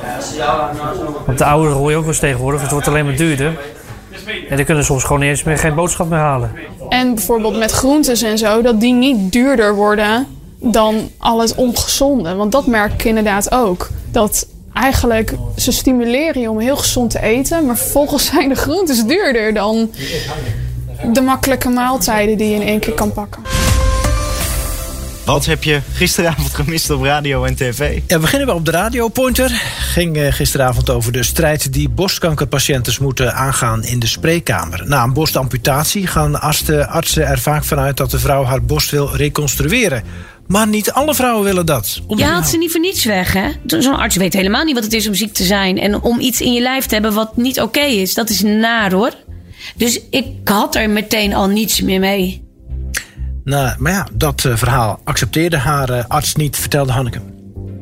Want 1.26 1.38
de 1.38 1.44
ouderen 1.44 1.76
hoor 1.76 1.90
je 1.90 1.96
ook 1.96 2.02
wel 2.02 2.10
eens 2.10 2.20
tegenwoordig. 2.20 2.60
Het 2.60 2.70
wordt 2.70 2.88
alleen 2.88 3.04
maar 3.04 3.16
duurder. 3.16 3.58
En 4.48 4.56
die 4.56 4.64
kunnen 4.64 4.84
soms 4.84 5.04
gewoon 5.04 5.22
eens 5.22 5.42
meer 5.42 5.58
geen 5.58 5.74
boodschap 5.74 6.08
meer 6.08 6.18
halen. 6.18 6.52
En 6.88 7.14
bijvoorbeeld 7.14 7.58
met 7.58 7.70
groentes 7.70 8.22
en 8.22 8.38
zo, 8.38 8.62
dat 8.62 8.80
die 8.80 8.92
niet 8.92 9.32
duurder 9.32 9.74
worden 9.74 10.26
dan 10.58 11.10
al 11.18 11.40
het 11.40 11.54
ongezonde. 11.54 12.34
Want 12.34 12.52
dat 12.52 12.66
merk 12.66 12.92
ik 12.92 13.04
inderdaad 13.04 13.52
ook. 13.52 13.88
Dat 14.10 14.46
eigenlijk 14.72 15.34
ze 15.56 15.72
stimuleren 15.72 16.40
je 16.40 16.50
om 16.50 16.58
heel 16.58 16.76
gezond 16.76 17.10
te 17.10 17.22
eten, 17.22 17.66
maar 17.66 17.76
vervolgens 17.76 18.24
zijn 18.32 18.48
de 18.48 18.54
groentes 18.54 19.04
duurder 19.04 19.54
dan 19.54 19.90
de 21.12 21.20
makkelijke 21.20 21.68
maaltijden 21.68 22.36
die 22.36 22.48
je 22.48 22.54
in 22.54 22.62
één 22.62 22.80
keer 22.80 22.94
kan 22.94 23.12
pakken. 23.12 23.42
Wat 25.24 25.46
heb 25.46 25.64
je 25.64 25.80
gisteravond 25.92 26.54
gemist 26.54 26.90
op 26.90 27.02
radio 27.02 27.44
en 27.44 27.54
tv? 27.54 28.00
Ja, 28.06 28.14
we 28.14 28.20
beginnen 28.20 28.48
we 28.48 28.54
op 28.54 28.64
de 28.64 28.70
radio. 28.70 29.08
Pointer 29.08 29.50
ging 29.78 30.16
eh, 30.16 30.32
gisteravond 30.32 30.90
over 30.90 31.12
de 31.12 31.22
strijd 31.22 31.72
die 31.72 31.88
borstkankerpatiënten 31.88 32.94
moeten 33.00 33.34
aangaan 33.34 33.84
in 33.84 33.98
de 33.98 34.06
spreekkamer. 34.06 34.82
Na 34.86 35.02
een 35.02 35.12
borstamputatie 35.12 36.06
gaan 36.06 36.40
artsen, 36.40 36.88
artsen 36.88 37.26
er 37.26 37.38
vaak 37.38 37.64
vanuit 37.64 37.96
dat 37.96 38.10
de 38.10 38.18
vrouw 38.18 38.44
haar 38.44 38.62
borst 38.62 38.90
wil 38.90 39.16
reconstrueren. 39.16 40.02
Maar 40.46 40.68
niet 40.68 40.92
alle 40.92 41.14
vrouwen 41.14 41.44
willen 41.44 41.66
dat. 41.66 42.00
Je 42.08 42.24
haalt 42.24 42.46
ze 42.46 42.58
niet 42.58 42.70
voor 42.70 42.80
niets 42.80 43.04
weg, 43.04 43.32
hè? 43.32 43.48
Zo'n 43.66 43.96
arts 43.96 44.16
weet 44.16 44.32
helemaal 44.32 44.64
niet 44.64 44.74
wat 44.74 44.84
het 44.84 44.92
is 44.92 45.08
om 45.08 45.14
ziek 45.14 45.34
te 45.34 45.44
zijn. 45.44 45.78
En 45.78 46.00
om 46.00 46.20
iets 46.20 46.40
in 46.40 46.52
je 46.52 46.60
lijf 46.60 46.86
te 46.86 46.94
hebben 46.94 47.12
wat 47.12 47.36
niet 47.36 47.60
oké 47.60 47.80
is. 47.80 48.14
Dat 48.14 48.30
is 48.30 48.42
naar, 48.42 48.92
hoor. 48.92 49.12
Dus 49.76 50.00
ik 50.10 50.26
had 50.44 50.74
er 50.74 50.90
meteen 50.90 51.34
al 51.34 51.48
niets 51.48 51.80
meer 51.80 52.00
mee. 52.00 52.48
Nou, 53.44 53.74
maar 53.78 53.92
ja, 53.92 54.06
dat 54.12 54.44
eh, 54.44 54.56
verhaal 54.56 55.00
accepteerde 55.04 55.56
haar 55.56 55.90
eh, 55.90 56.04
arts 56.08 56.34
niet, 56.34 56.56
vertelde 56.56 56.92
Hanneke. 56.92 57.20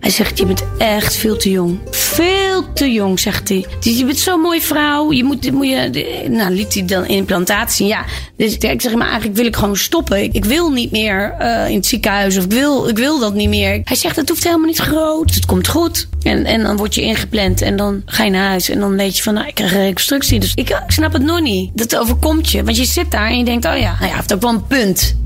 Hij 0.01 0.11
zegt, 0.11 0.39
je 0.39 0.47
bent 0.47 0.65
echt 0.79 1.17
veel 1.17 1.37
te 1.37 1.51
jong. 1.51 1.79
Veel 1.91 2.73
te 2.73 2.93
jong, 2.93 3.21
zegt 3.21 3.49
hij. 3.49 3.67
Je 3.81 4.05
bent 4.05 4.19
zo'n 4.19 4.41
mooie 4.41 4.61
vrouw. 4.61 5.13
Je 5.13 5.25
moet, 5.25 5.53
moet 5.53 5.67
je, 5.67 6.27
nou, 6.31 6.55
liet 6.55 6.75
hij 6.75 6.85
dan 6.85 7.07
implantatie. 7.07 7.87
Ja, 7.87 8.05
dus 8.37 8.57
ik 8.57 8.81
zeg, 8.81 8.95
maar 8.95 9.07
eigenlijk 9.07 9.37
wil 9.37 9.47
ik 9.47 9.57
gewoon 9.57 9.77
stoppen. 9.77 10.35
Ik, 10.35 10.45
wil 10.45 10.71
niet 10.71 10.91
meer 10.91 11.35
eh, 11.39 11.69
in 11.69 11.77
het 11.77 11.87
ziekenhuis. 11.87 12.37
Of 12.37 12.45
ik 12.45 12.53
wil, 12.53 12.89
ik 12.89 12.97
wil 12.97 13.19
dat 13.19 13.35
niet 13.35 13.49
meer. 13.49 13.81
Hij 13.85 13.97
zegt, 13.97 14.17
het 14.17 14.29
hoeft 14.29 14.45
helemaal 14.45 14.67
niet 14.67 14.79
groot. 14.79 15.35
Het 15.35 15.47
komt 15.47 15.69
goed. 15.69 16.09
En, 16.23 16.45
en 16.45 16.63
dan 16.63 16.77
word 16.77 16.95
je 16.95 17.03
ingepland. 17.03 17.63
En 17.63 17.77
dan 17.77 18.03
ga 18.07 18.25
je 18.25 18.31
naar 18.31 18.49
huis. 18.49 18.69
En 18.69 18.81
dan 18.81 18.97
weet 18.97 19.17
je 19.17 19.23
van, 19.23 19.35
nou, 19.35 19.47
ik 19.47 19.55
krijg 19.55 19.73
een 19.73 19.83
reconstructie. 19.83 20.41
Dus 20.41 20.53
ik, 20.55 20.69
ik 20.69 20.83
snap 20.87 21.13
het 21.13 21.23
nog 21.23 21.41
niet. 21.41 21.71
Dat 21.75 21.97
overkomt 21.97 22.51
je. 22.51 22.65
Want 22.65 22.77
je 22.77 22.85
zit 22.85 23.11
daar 23.11 23.27
en 23.27 23.39
je 23.39 23.45
denkt, 23.45 23.65
oh 23.65 23.79
ja, 23.79 23.97
nou 23.99 24.11
ja, 24.11 24.17
heeft 24.17 24.35
ook 24.35 24.41
wel 24.41 24.51
een 24.51 24.67
punt. 24.67 25.17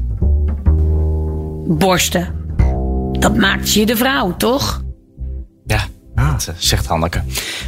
Borsten. 1.66 2.41
Dat 3.22 3.36
maakt 3.36 3.72
je 3.72 3.86
de 3.86 3.96
vrouw, 3.96 4.36
toch? 4.36 4.82
Ja, 5.66 5.84
dat 6.14 6.46
eh, 6.48 6.54
zegt 6.58 6.86
Hanneke. 6.86 7.22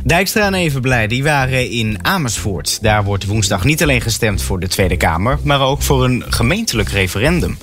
Dijkstra 0.04 0.46
en 0.46 0.54
Evenblij 0.54 1.06
die 1.06 1.22
waren 1.22 1.70
in 1.70 1.98
Amersfoort. 2.02 2.82
Daar 2.82 3.04
wordt 3.04 3.26
woensdag 3.26 3.64
niet 3.64 3.82
alleen 3.82 4.00
gestemd 4.00 4.42
voor 4.42 4.60
de 4.60 4.68
Tweede 4.68 4.96
Kamer... 4.96 5.38
maar 5.42 5.60
ook 5.60 5.82
voor 5.82 6.04
een 6.04 6.24
gemeentelijk 6.28 6.88
referendum. 6.88 7.58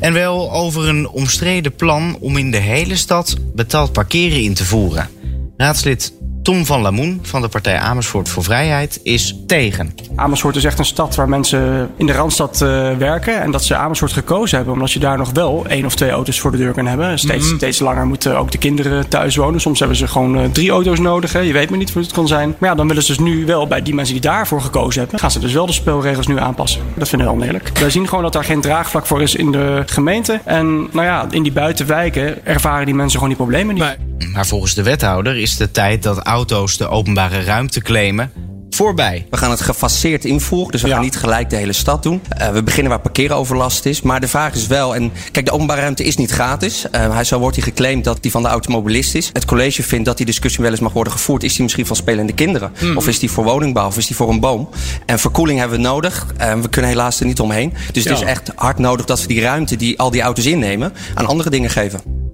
En 0.00 0.12
wel 0.12 0.52
over 0.52 0.88
een 0.88 1.08
omstreden 1.08 1.74
plan 1.74 2.16
om 2.20 2.36
in 2.36 2.50
de 2.50 2.56
hele 2.56 2.96
stad 2.96 3.36
betaald 3.54 3.92
parkeren 3.92 4.42
in 4.42 4.54
te 4.54 4.64
voeren. 4.64 5.08
Raadslid 5.56 6.12
Tom 6.42 6.66
van 6.66 6.80
Lamoen 6.80 7.18
van 7.22 7.40
de 7.42 7.48
partij 7.48 7.78
Amersfoort 7.78 8.28
voor 8.28 8.44
Vrijheid 8.44 9.00
is 9.02 9.36
tegen. 9.46 9.94
Amersfoort 10.16 10.56
is 10.56 10.64
echt 10.64 10.78
een 10.78 10.84
stad 10.84 11.14
waar 11.14 11.28
mensen 11.28 11.90
in 11.96 12.06
de 12.06 12.12
Randstad 12.12 12.60
eh, 12.62 12.68
werken. 12.96 13.40
En 13.42 13.50
dat 13.50 13.64
ze 13.64 13.76
Amersfoort 13.76 14.12
gekozen 14.12 14.56
hebben. 14.56 14.74
Omdat 14.74 14.92
je 14.92 14.98
daar 14.98 15.18
nog 15.18 15.30
wel 15.32 15.64
één 15.68 15.84
of 15.84 15.94
twee 15.94 16.10
auto's 16.10 16.40
voor 16.40 16.50
de 16.50 16.56
deur 16.56 16.72
kan 16.72 16.86
hebben. 16.86 17.18
Steeds, 17.18 17.46
Mhm. 17.46 17.56
steeds 17.56 17.78
langer 17.78 18.06
moeten 18.06 18.38
ook 18.38 18.50
de 18.50 18.58
kinderen 18.58 19.08
thuis 19.08 19.36
wonen. 19.36 19.60
Soms 19.60 19.78
hebben 19.78 19.96
ze 19.96 20.06
gewoon 20.08 20.38
eh, 20.38 20.44
drie 20.52 20.70
auto's 20.70 20.98
nodig. 20.98 21.32
Hè. 21.32 21.38
Je 21.38 21.52
weet 21.52 21.68
maar 21.70 21.78
niet 21.78 21.90
hoe 21.92 22.02
het 22.02 22.12
kan 22.12 22.28
zijn. 22.28 22.54
Maar 22.58 22.68
ja, 22.70 22.74
dan 22.74 22.88
willen 22.88 23.02
ze 23.02 23.08
dus 23.16 23.18
nu 23.24 23.46
wel 23.46 23.66
bij 23.66 23.82
die 23.82 23.94
mensen 23.94 24.14
die 24.14 24.22
daarvoor 24.22 24.60
gekozen 24.60 25.00
hebben. 25.00 25.18
Gaan 25.18 25.30
ze 25.30 25.38
dus 25.38 25.52
wel 25.52 25.66
de 25.66 25.72
spelregels 25.72 26.26
nu 26.26 26.38
aanpassen. 26.38 26.80
Dat 26.94 27.08
vinden 27.08 27.26
we 27.28 27.32
wel 27.34 27.42
oneerlijk. 27.42 27.78
Wij 27.78 27.90
zien 27.90 28.08
gewoon 28.08 28.24
dat 28.24 28.32
daar 28.32 28.44
geen 28.44 28.60
draagvlak 28.60 29.06
voor 29.06 29.22
is 29.22 29.34
in 29.34 29.52
de 29.52 29.82
gemeente. 29.86 30.40
En 30.44 30.76
nou 30.92 31.06
ja, 31.06 31.26
in 31.30 31.42
die 31.42 31.52
buitenwijken 31.52 32.46
ervaren 32.46 32.86
die 32.86 32.94
mensen 32.94 33.18
gewoon 33.18 33.28
die 33.36 33.44
problemen 33.46 33.74
niet. 33.74 33.84
Maar 34.32 34.46
volgens 34.46 34.74
de 34.74 34.82
wethouder 34.82 35.36
is 35.36 35.56
de 35.56 35.70
tijd 35.70 36.02
dat 36.02 36.24
auto's 36.30 36.76
de 36.76 36.88
openbare 36.88 37.42
ruimte 37.42 37.80
claimen 37.80 38.32
voorbij. 38.70 39.26
We 39.30 39.36
gaan 39.36 39.50
het 39.50 39.60
gefaseerd 39.60 40.24
invoeren, 40.24 40.72
dus 40.72 40.82
we 40.82 40.88
gaan 40.88 41.00
niet 41.00 41.16
gelijk 41.16 41.50
de 41.50 41.56
hele 41.56 41.72
stad 41.72 42.02
doen. 42.02 42.22
Eh, 42.28 42.48
we 42.50 42.62
beginnen 42.62 42.90
waar 42.90 43.00
parkeeroverlast 43.00 43.86
is. 43.86 44.02
Maar 44.02 44.20
de 44.20 44.28
vraag 44.28 44.54
is 44.54 44.66
wel, 44.66 44.94
en 44.94 45.12
kijk, 45.32 45.46
de 45.46 45.52
openbare 45.52 45.80
ruimte 45.80 46.04
is 46.04 46.16
niet 46.16 46.30
gratis. 46.30 46.90
Eh, 46.90 47.14
hij, 47.14 47.24
zo 47.24 47.38
wordt 47.38 47.56
hij 47.56 47.64
geclaimd 47.64 48.04
dat 48.04 48.22
die 48.22 48.30
van 48.30 48.42
de 48.42 48.48
automobilist 48.48 49.14
is. 49.14 49.30
Het 49.32 49.44
college 49.44 49.82
vindt 49.82 50.04
dat 50.04 50.16
die 50.16 50.26
discussie 50.26 50.62
wel 50.62 50.70
eens 50.70 50.80
mag 50.80 50.92
worden 50.92 51.12
gevoerd. 51.12 51.42
Is 51.42 51.52
die 51.52 51.62
misschien 51.62 51.86
van 51.86 51.96
spelende 51.96 52.32
kinderen? 52.32 52.72
Hmm. 52.78 52.96
Of 52.96 53.08
is 53.08 53.18
die 53.18 53.30
voor 53.30 53.44
woningbouw? 53.44 53.86
Of 53.86 53.96
is 53.96 54.06
die 54.06 54.16
voor 54.16 54.28
een 54.28 54.40
boom? 54.40 54.68
En 55.06 55.18
verkoeling 55.18 55.58
hebben 55.58 55.76
we 55.76 55.82
nodig. 55.82 56.26
Eh, 56.36 56.54
we 56.54 56.68
kunnen 56.68 56.90
helaas 56.90 57.20
er 57.20 57.26
niet 57.26 57.40
omheen. 57.40 57.72
Dus 57.92 58.04
het 58.04 58.12
is 58.12 58.22
echt 58.22 58.50
hard 58.54 58.78
nodig 58.78 59.06
dat 59.06 59.20
we 59.20 59.26
die 59.26 59.40
ruimte 59.40 59.76
die 59.76 59.98
al 59.98 60.10
die 60.10 60.22
auto's 60.22 60.46
innemen 60.46 60.92
aan 61.14 61.26
andere 61.26 61.50
dingen 61.50 61.70
geven. 61.70 62.29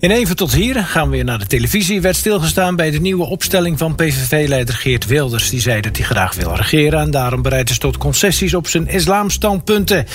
In 0.00 0.10
even 0.10 0.36
tot 0.36 0.52
hier 0.52 0.84
gaan 0.84 1.04
we 1.04 1.10
weer 1.10 1.24
naar 1.24 1.38
de 1.38 1.46
televisie. 1.46 2.00
Werd 2.00 2.16
stilgestaan 2.16 2.76
bij 2.76 2.90
de 2.90 3.00
nieuwe 3.00 3.24
opstelling 3.24 3.78
van 3.78 3.94
PVV-leider 3.94 4.74
Geert 4.74 5.06
Wilders. 5.06 5.50
Die 5.50 5.60
zei 5.60 5.80
dat 5.80 5.96
hij 5.96 6.06
graag 6.06 6.34
wil 6.34 6.54
regeren 6.54 7.00
en 7.00 7.10
daarom 7.10 7.42
bereid 7.42 7.70
is 7.70 7.78
tot 7.78 7.98
concessies 7.98 8.54
op 8.54 8.68
zijn 8.68 8.88
islamstandpunten. 8.88 10.06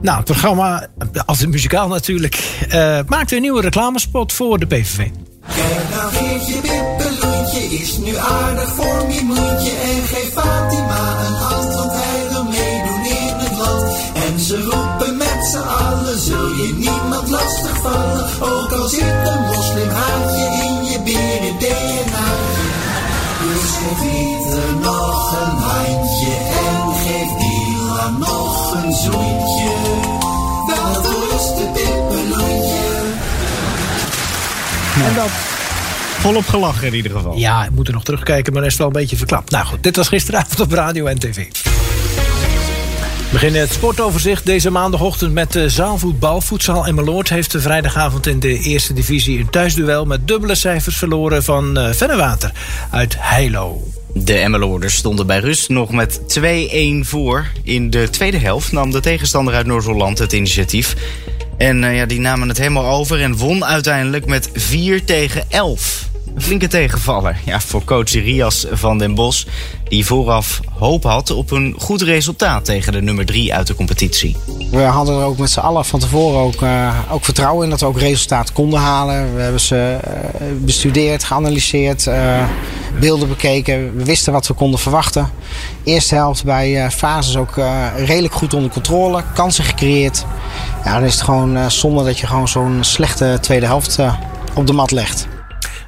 Nou, 0.00 0.16
het 0.16 0.24
programma, 0.24 0.86
altijd 1.26 1.50
muzikaal 1.50 1.88
natuurlijk, 1.88 2.58
eh, 2.68 2.98
maakte 3.06 3.34
een 3.34 3.40
nieuwe 3.40 3.60
reclamespot 3.60 4.32
voor 4.32 4.58
de 4.58 4.66
PVV. 4.66 4.96
Kijk 4.96 5.90
nou 5.90 6.12
Geertje 6.12 6.60
Pippeloentje 6.60 7.60
is 7.60 7.96
nu 7.96 8.16
aardig 8.16 8.74
voor 8.74 9.06
Mimoentje 9.06 9.70
En 9.70 10.02
geef 10.02 10.32
Fatima 10.32 11.26
een 11.26 11.32
hand, 11.32 11.74
want 11.74 12.13
ze 14.44 14.62
roepen 14.62 15.16
met 15.16 15.48
z'n 15.50 15.56
allen, 15.56 16.18
zul 16.18 16.52
je 16.52 16.74
niemand 16.74 17.28
lastigvallen 17.28 18.26
Ook 18.40 18.72
al 18.72 18.88
zit 18.88 19.02
een 19.02 19.42
moslimhaatje 19.46 20.44
in 20.64 20.84
je 20.84 20.98
BRD-DNA 21.04 22.28
Dus 23.40 23.70
geef 23.70 24.02
ieder 24.02 24.76
nog 24.80 25.36
een 25.42 25.56
handje 25.56 26.34
en 26.66 26.94
geef 26.94 27.30
Dylan 27.38 28.18
nog 28.18 28.74
een 28.74 28.92
zoentje 28.92 29.72
Dat 30.66 31.04
is 31.34 31.46
de 31.46 31.70
Pippeloentje 31.74 33.02
En 35.04 35.14
dat 35.14 35.30
volop 36.18 36.46
gelachen 36.46 36.86
in 36.86 36.94
ieder 36.94 37.10
geval. 37.10 37.36
Ja, 37.36 37.64
ik 37.64 37.70
moet 37.70 37.88
er 37.88 37.94
nog 37.94 38.04
terugkijken, 38.04 38.52
maar 38.52 38.62
dat 38.62 38.70
is 38.70 38.76
wel 38.76 38.86
een 38.86 38.92
beetje 38.92 39.16
verklapt. 39.16 39.50
Nou 39.50 39.66
goed, 39.66 39.82
dit 39.82 39.96
was 39.96 40.08
gisteravond 40.08 40.60
op 40.60 40.72
radio 40.72 41.06
en 41.06 41.18
tv. 41.18 41.46
We 43.34 43.40
beginnen 43.40 43.62
het 43.62 43.72
sportoverzicht 43.72 44.46
deze 44.46 44.70
maandagochtend 44.70 45.32
met 45.32 45.58
zaalvoetbal. 45.66 46.40
Voetzaal 46.40 46.86
Emmeloord 46.86 47.28
heeft 47.28 47.52
de 47.52 47.60
vrijdagavond 47.60 48.26
in 48.26 48.40
de 48.40 48.58
eerste 48.58 48.92
divisie 48.92 49.38
een 49.38 49.50
thuisduel 49.50 50.04
met 50.04 50.28
dubbele 50.28 50.54
cijfers 50.54 50.96
verloren 50.96 51.42
van 51.42 51.76
eh 51.78 51.92
Vennewater 51.92 52.52
uit 52.90 53.14
Heilo. 53.18 53.82
De 54.12 54.34
Emmeloorders 54.34 54.94
stonden 54.94 55.26
bij 55.26 55.38
rust 55.38 55.68
nog 55.68 55.90
met 55.90 56.20
2-1 56.40 56.42
voor. 57.00 57.46
In 57.62 57.90
de 57.90 58.10
tweede 58.10 58.38
helft 58.38 58.72
nam 58.72 58.90
de 58.90 59.00
tegenstander 59.00 59.54
uit 59.54 59.66
Noord-Holland 59.66 60.18
het 60.18 60.32
initiatief. 60.32 60.94
En 61.56 61.84
eh, 61.84 61.96
ja, 61.96 62.06
die 62.06 62.20
namen 62.20 62.48
het 62.48 62.58
helemaal 62.58 62.86
over 62.86 63.20
en 63.20 63.36
won 63.36 63.64
uiteindelijk 63.64 64.26
met 64.26 64.50
4 64.52 65.04
tegen 65.04 65.44
11. 65.50 66.08
Een 66.34 66.42
flinke 66.42 66.68
tegenvaller 66.68 67.40
ja, 67.44 67.60
voor 67.60 67.84
coach 67.84 68.12
Rias 68.12 68.66
van 68.70 68.98
den 68.98 69.14
Bos... 69.14 69.46
die 69.88 70.06
vooraf 70.06 70.60
hoop 70.78 71.02
had 71.02 71.30
op 71.30 71.50
een 71.50 71.74
goed 71.78 72.02
resultaat 72.02 72.64
tegen 72.64 72.92
de 72.92 73.02
nummer 73.02 73.26
3 73.26 73.54
uit 73.54 73.66
de 73.66 73.74
competitie. 73.74 74.36
We 74.70 74.82
hadden 74.82 75.18
er 75.18 75.24
ook 75.24 75.38
met 75.38 75.50
z'n 75.50 75.60
allen 75.60 75.84
van 75.84 76.00
tevoren 76.00 76.40
ook, 76.40 76.62
eh, 76.62 76.98
ook 77.10 77.24
vertrouwen 77.24 77.64
in 77.64 77.70
dat 77.70 77.80
we 77.80 77.86
ook 77.86 77.98
resultaat 77.98 78.52
konden 78.52 78.80
halen. 78.80 79.34
We 79.34 79.42
hebben 79.42 79.60
ze 79.60 79.98
eh, 80.02 80.46
bestudeerd, 80.58 81.24
geanalyseerd, 81.24 82.06
eh, 82.06 82.44
beelden 83.00 83.28
bekeken. 83.28 83.96
We 83.96 84.04
wisten 84.04 84.32
wat 84.32 84.46
we 84.46 84.54
konden 84.54 84.80
verwachten. 84.80 85.30
Eerste 85.84 86.14
helft 86.14 86.44
bij 86.44 86.90
fases 86.90 87.36
ook 87.36 87.54
redelijk 87.96 88.34
goed 88.34 88.54
onder 88.54 88.70
controle. 88.70 89.22
Kansen 89.34 89.64
gecreëerd. 89.64 90.24
Ja, 90.84 90.94
dan 90.94 91.04
is 91.04 91.12
het 91.12 91.22
gewoon 91.22 91.70
zonde 91.70 92.04
dat 92.04 92.18
je 92.18 92.26
gewoon 92.26 92.48
zo'n 92.48 92.78
slechte 92.80 93.38
tweede 93.40 93.66
helft 93.66 93.98
op 94.54 94.66
de 94.66 94.72
mat 94.72 94.90
legt. 94.90 95.26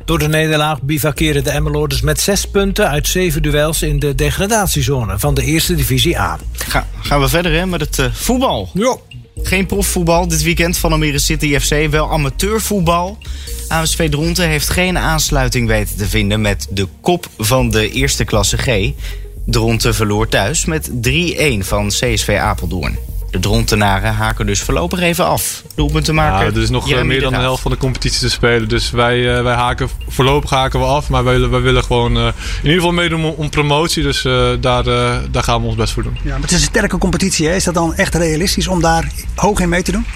Door 0.07 0.19
de 0.19 0.29
nederlaag 0.29 0.83
bivakeren 0.83 1.45
de 1.45 1.51
Emmeloorders 1.51 2.01
met 2.01 2.21
zes 2.21 2.47
punten 2.47 2.89
uit 2.89 3.07
zeven 3.07 3.43
duels 3.43 3.83
in 3.83 3.99
de 3.99 4.15
degradatiezone 4.15 5.19
van 5.19 5.35
de 5.35 5.43
eerste 5.43 5.75
divisie 5.75 6.19
A. 6.19 6.39
Ga, 6.53 6.87
gaan 7.01 7.21
we 7.21 7.29
verder 7.29 7.53
hè, 7.53 7.67
met 7.67 7.81
het 7.81 7.99
eh, 7.99 8.07
voetbal. 8.13 8.71
Ja. 8.75 8.97
Geen 9.43 9.67
profvoetbal 9.67 10.29
dit 10.29 10.43
weekend 10.43 10.79
van 10.79 10.93
Almere 10.93 11.19
City 11.19 11.59
FC, 11.59 11.91
wel 11.91 12.11
amateurvoetbal. 12.11 13.19
ASV 13.69 14.11
Dronten 14.11 14.49
heeft 14.49 14.69
geen 14.69 14.99
aansluiting 14.99 15.69
weten 15.69 15.97
te 15.97 16.07
vinden 16.07 16.41
met 16.41 16.67
de 16.71 16.87
kop 17.01 17.29
van 17.39 17.71
de 17.71 17.91
eerste 17.91 18.25
klasse 18.25 18.57
G. 18.57 18.93
Dronten 19.47 19.95
verloor 19.95 20.29
thuis 20.29 20.65
met 20.65 20.91
3-1 20.91 20.93
van 21.59 21.89
CSV 21.89 22.39
Apeldoorn. 22.41 22.99
De 23.37 23.43
Drontenaren 23.43 24.15
haken 24.15 24.47
dus 24.47 24.61
voorlopig 24.63 25.01
even 25.01 25.25
af. 25.27 25.63
Doelpunten 25.75 26.15
maken. 26.15 26.47
Ja, 26.47 26.53
er 26.53 26.63
is 26.63 26.71
nog 26.71 26.83
eh, 26.83 26.89
Jeremy 26.89 27.09
meer 27.09 27.21
dan 27.21 27.33
de 27.33 27.39
helft 27.39 27.63
van 27.63 27.71
de 27.71 27.77
competitie 27.77 28.21
te 28.21 28.31
spelen. 28.31 28.69
Dus 28.69 28.91
wij, 28.91 29.37
eh, 29.37 29.43
wij 29.43 29.55
haken, 29.55 29.89
voorlopig 30.09 30.51
haken 30.51 30.81
we 30.81 30.87
af. 30.87 31.09
Maar 31.09 31.25
wij, 31.25 31.33
willen- 31.33 31.51
wij 31.51 31.61
willen 31.61 31.85
gewoon 31.85 32.17
eh, 32.17 32.23
in 32.27 32.33
ieder 32.63 32.75
geval 32.75 32.93
meedoen 32.93 33.25
om, 33.25 33.35
om 33.37 33.51
promotie. 33.51 34.03
Dus 34.03 34.25
eh, 34.25 34.49
daar, 34.61 34.87
eh, 34.87 35.17
daar 35.31 35.43
gaan 35.43 35.61
we 35.61 35.67
ons 35.67 35.77
best 35.77 35.93
voor 35.93 36.03
doen. 36.03 36.17
Ja, 36.23 36.31
maar 36.31 36.41
het 36.41 36.51
is 36.51 36.57
een 36.61 36.67
sterke 36.67 36.99
competitie. 36.99 37.47
Hè? 37.49 37.55
Is 37.55 37.65
dat 37.65 37.75
dan 37.75 37.95
echt 37.95 38.15
realistisch 38.15 38.67
om 38.69 38.81
daar 38.81 39.11
hoog 39.35 39.61
in 39.61 39.69
mee 39.69 39.83
te 39.83 39.93
doen? 39.93 40.07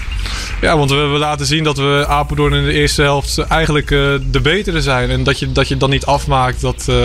Ja, 0.61 0.77
want 0.77 0.89
we 0.89 0.95
hebben 0.95 1.19
laten 1.19 1.45
zien 1.45 1.63
dat 1.63 1.77
we 1.77 2.05
Apeldoorn 2.07 2.53
in 2.53 2.63
de 2.65 2.73
eerste 2.73 3.01
helft 3.01 3.37
eigenlijk 3.37 3.91
eh, 3.91 3.99
de 4.31 4.39
betere 4.41 4.81
zijn. 4.81 5.09
En 5.09 5.23
dat 5.23 5.39
je, 5.39 5.51
dat 5.51 5.67
je 5.67 5.77
dan 5.77 5.89
niet 5.89 6.05
afmaakt, 6.05 6.61
dat, 6.61 6.85
eh, 6.89 6.95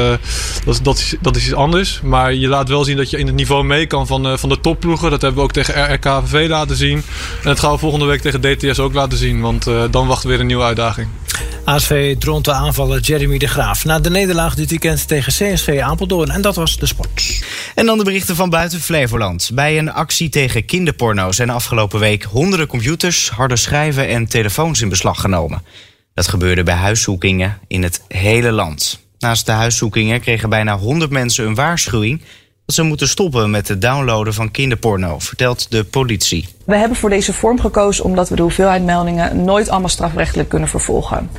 dat, 0.64 0.74
is, 0.74 0.80
dat, 0.80 0.98
is, 0.98 1.14
dat 1.20 1.36
is 1.36 1.44
iets 1.44 1.54
anders. 1.54 2.00
Maar 2.02 2.34
je 2.34 2.48
laat 2.48 2.68
wel 2.68 2.84
zien 2.84 2.96
dat 2.96 3.10
je 3.10 3.18
in 3.18 3.26
het 3.26 3.34
niveau 3.36 3.64
mee 3.64 3.86
kan 3.86 4.06
van, 4.06 4.26
eh, 4.26 4.36
van 4.36 4.48
de 4.48 4.60
topploegen. 4.60 5.10
Dat 5.10 5.20
hebben 5.20 5.38
we 5.40 5.44
ook 5.46 5.52
tegen 5.52 5.74
RKVV 6.06 6.48
laten 6.48 6.76
zien. 6.76 6.96
En 6.96 7.42
dat 7.42 7.60
gaan 7.60 7.72
we 7.72 7.78
volgende 7.78 8.06
week 8.06 8.20
tegen 8.20 8.40
DTS 8.40 8.78
ook 8.78 8.94
laten 8.94 9.18
zien. 9.18 9.40
Want 9.40 9.66
eh, 9.66 9.84
dan 9.90 10.06
wacht 10.06 10.24
weer 10.24 10.40
een 10.40 10.46
nieuwe 10.46 10.64
uitdaging. 10.64 11.08
ASV 11.64 12.16
Dronten 12.16 12.54
aanvaller 12.54 13.00
Jeremy 13.00 13.38
de 13.38 13.48
Graaf. 13.48 13.84
Na 13.84 13.98
de 14.00 14.10
nederlaag 14.10 14.54
dit 14.54 14.70
weekend 14.70 15.08
tegen 15.08 15.32
CSV 15.32 15.80
Apeldoorn. 15.82 16.30
En 16.30 16.40
dat 16.40 16.56
was 16.56 16.78
de 16.78 16.86
sport. 16.86 17.44
En 17.74 17.86
dan 17.86 17.98
de 17.98 18.04
berichten 18.04 18.36
van 18.36 18.50
buiten 18.50 18.80
Flevoland. 18.80 19.50
Bij 19.54 19.78
een 19.78 19.92
actie 19.92 20.28
tegen 20.28 20.64
kinderporno 20.64 21.32
zijn 21.32 21.50
afgelopen 21.50 22.00
week 22.00 22.22
honderden 22.22 22.66
computers, 22.66 23.30
harde 23.30 23.56
schijven 23.56 24.08
en 24.08 24.26
telefoons 24.26 24.80
in 24.80 24.88
beslag 24.88 25.20
genomen. 25.20 25.62
Dat 26.14 26.28
gebeurde 26.28 26.62
bij 26.62 26.74
huiszoekingen 26.74 27.58
in 27.66 27.82
het 27.82 28.02
hele 28.08 28.52
land. 28.52 29.04
Naast 29.18 29.46
de 29.46 29.52
huiszoekingen 29.52 30.20
kregen 30.20 30.48
bijna 30.48 30.78
100 30.78 31.10
mensen 31.10 31.46
een 31.46 31.54
waarschuwing 31.54 32.22
dat 32.66 32.74
ze 32.74 32.82
moeten 32.82 33.08
stoppen 33.08 33.50
met 33.50 33.68
het 33.68 33.80
downloaden 33.80 34.34
van 34.34 34.50
kinderporno, 34.50 35.18
vertelt 35.18 35.70
de 35.70 35.84
politie. 35.84 36.48
We 36.64 36.76
hebben 36.76 36.96
voor 36.96 37.10
deze 37.10 37.32
vorm 37.32 37.60
gekozen 37.60 38.04
omdat 38.04 38.28
we 38.28 38.36
de 38.36 38.42
hoeveelheid 38.42 38.84
meldingen 38.84 39.44
nooit 39.44 39.68
allemaal 39.68 39.88
strafrechtelijk 39.88 40.48
kunnen 40.48 40.68
vervolgen. 40.68 41.30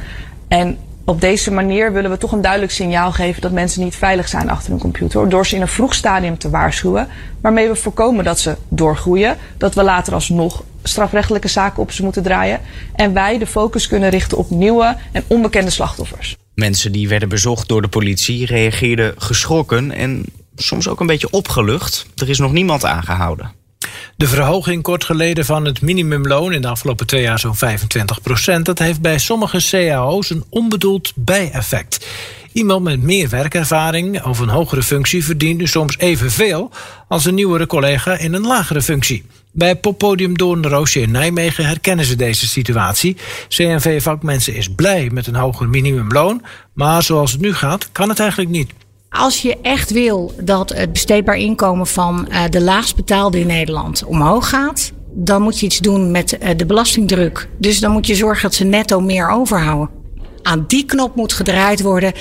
En 0.48 0.78
op 1.06 1.22
deze 1.22 1.52
manier 1.52 1.94
willen 1.94 2.12
we 2.12 2.18
toch 2.18 2.32
een 2.32 2.42
duidelijk 2.42 2.72
signaal 2.72 3.12
geven 3.12 3.42
dat 3.42 3.52
mensen 3.52 3.84
niet 3.84 3.96
veilig 3.96 4.28
zijn 4.28 4.50
achter 4.50 4.70
hun 4.70 4.80
computer. 4.80 5.30
Door 5.30 5.48
ze 5.48 5.56
in 5.56 5.62
een 5.62 5.68
vroeg 5.68 5.94
stadium 5.94 6.38
te 6.38 6.50
waarschuwen. 6.50 7.08
Waarmee 7.42 7.68
we 7.68 7.76
voorkomen 7.76 8.24
dat 8.24 8.40
ze 8.40 8.56
doorgroeien. 8.68 9.38
Dat 9.58 9.76
we 9.76 9.84
later 9.84 10.14
alsnog 10.14 10.64
strafrechtelijke 10.84 11.48
zaken 11.48 11.82
op 11.82 11.92
ze 11.92 12.04
moeten 12.04 12.24
draaien. 12.24 12.60
En 12.96 13.14
wij 13.14 13.38
de 13.38 13.48
focus 13.48 13.88
kunnen 13.88 14.10
richten 14.10 14.38
op 14.38 14.50
nieuwe 14.50 14.98
en 15.12 15.24
onbekende 15.28 15.72
slachtoffers. 15.72 16.38
Mensen 16.54 16.92
die 16.92 17.08
werden 17.08 17.30
bezocht 17.30 17.68
door 17.68 17.82
de 17.82 17.88
politie 17.88 18.46
reageerden 18.46 19.14
geschrokken 19.18 19.92
en 19.92 20.26
soms 20.58 20.88
ook 20.88 21.00
een 21.00 21.08
beetje 21.08 21.30
opgelucht. 21.30 22.06
Er 22.16 22.30
is 22.30 22.40
nog 22.40 22.52
niemand 22.52 22.86
aangehouden. 22.86 23.52
De 24.18 24.28
verhoging 24.28 24.84
kort 24.84 25.04
geleden 25.04 25.46
van 25.46 25.66
het 25.66 25.82
minimumloon 25.82 26.54
in 26.54 26.62
de 26.62 26.68
afgelopen 26.68 27.08
twee 27.08 27.22
jaar 27.22 27.40
zo'n 27.40 27.56
25 27.56 28.22
procent. 28.22 28.66
Dat 28.66 28.80
heeft 28.80 29.02
bij 29.02 29.18
sommige 29.18 29.70
cao's 29.70 30.30
een 30.30 30.44
onbedoeld 30.50 31.12
bijeffect. 31.16 32.08
Iemand 32.52 32.84
met 32.84 33.02
meer 33.02 33.30
werkervaring 33.30 34.24
of 34.24 34.40
een 34.40 34.50
hogere 34.50 34.84
functie 34.84 35.26
verdient 35.26 35.58
nu 35.58 35.68
soms 35.68 35.98
evenveel 35.98 36.72
als 37.08 37.26
een 37.26 37.34
nieuwere 37.34 37.68
collega 37.68 38.18
in 38.18 38.34
een 38.34 38.48
lagere 38.48 38.82
functie. 38.82 39.26
Bij 39.52 39.76
Poppodium 39.76 40.38
Doornroosje 40.38 41.02
in 41.02 41.12
Nijmegen 41.12 41.66
herkennen 41.66 42.06
ze 42.06 42.16
deze 42.16 42.48
situatie. 42.48 43.18
CNV-vakmensen 43.48 44.56
is 44.56 44.70
blij 44.70 45.10
met 45.14 45.28
een 45.28 45.36
hoger 45.36 45.70
minimumloon, 45.70 46.44
maar 46.74 47.04
zoals 47.04 47.32
het 47.32 47.42
nu 47.42 47.54
gaat, 47.54 47.92
kan 47.92 48.10
het 48.10 48.20
eigenlijk 48.20 48.50
niet. 48.50 48.72
Als 49.18 49.42
je 49.42 49.58
echt 49.62 49.92
wil 49.92 50.34
dat 50.42 50.74
het 50.74 50.92
besteedbaar 50.92 51.38
inkomen 51.38 51.88
van 51.88 52.28
eh, 52.28 52.44
de 52.50 52.62
laagst 52.62 52.96
betaalde 52.96 53.40
in 53.40 53.48
Nederland 53.48 54.06
omhoog 54.06 54.50
gaat, 54.50 54.92
dan 55.14 55.42
moet 55.42 55.60
je 55.60 55.66
iets 55.66 55.80
doen 55.80 56.12
met 56.12 56.38
eh, 56.38 56.58
de 56.58 56.66
belastingdruk. 56.66 57.50
Dus 57.58 57.80
dan 57.80 57.92
moet 57.92 58.08
je 58.08 58.16
zorgen 58.16 58.42
dat 58.42 58.54
ze 58.54 58.64
netto 58.64 59.00
meer 59.00 59.30
overhouden. 59.30 59.97
Aan 60.48 60.64
die 60.68 60.86
knop 60.86 61.16
moet 61.16 61.34
gedraaid 61.34 61.82
worden. 61.82 62.14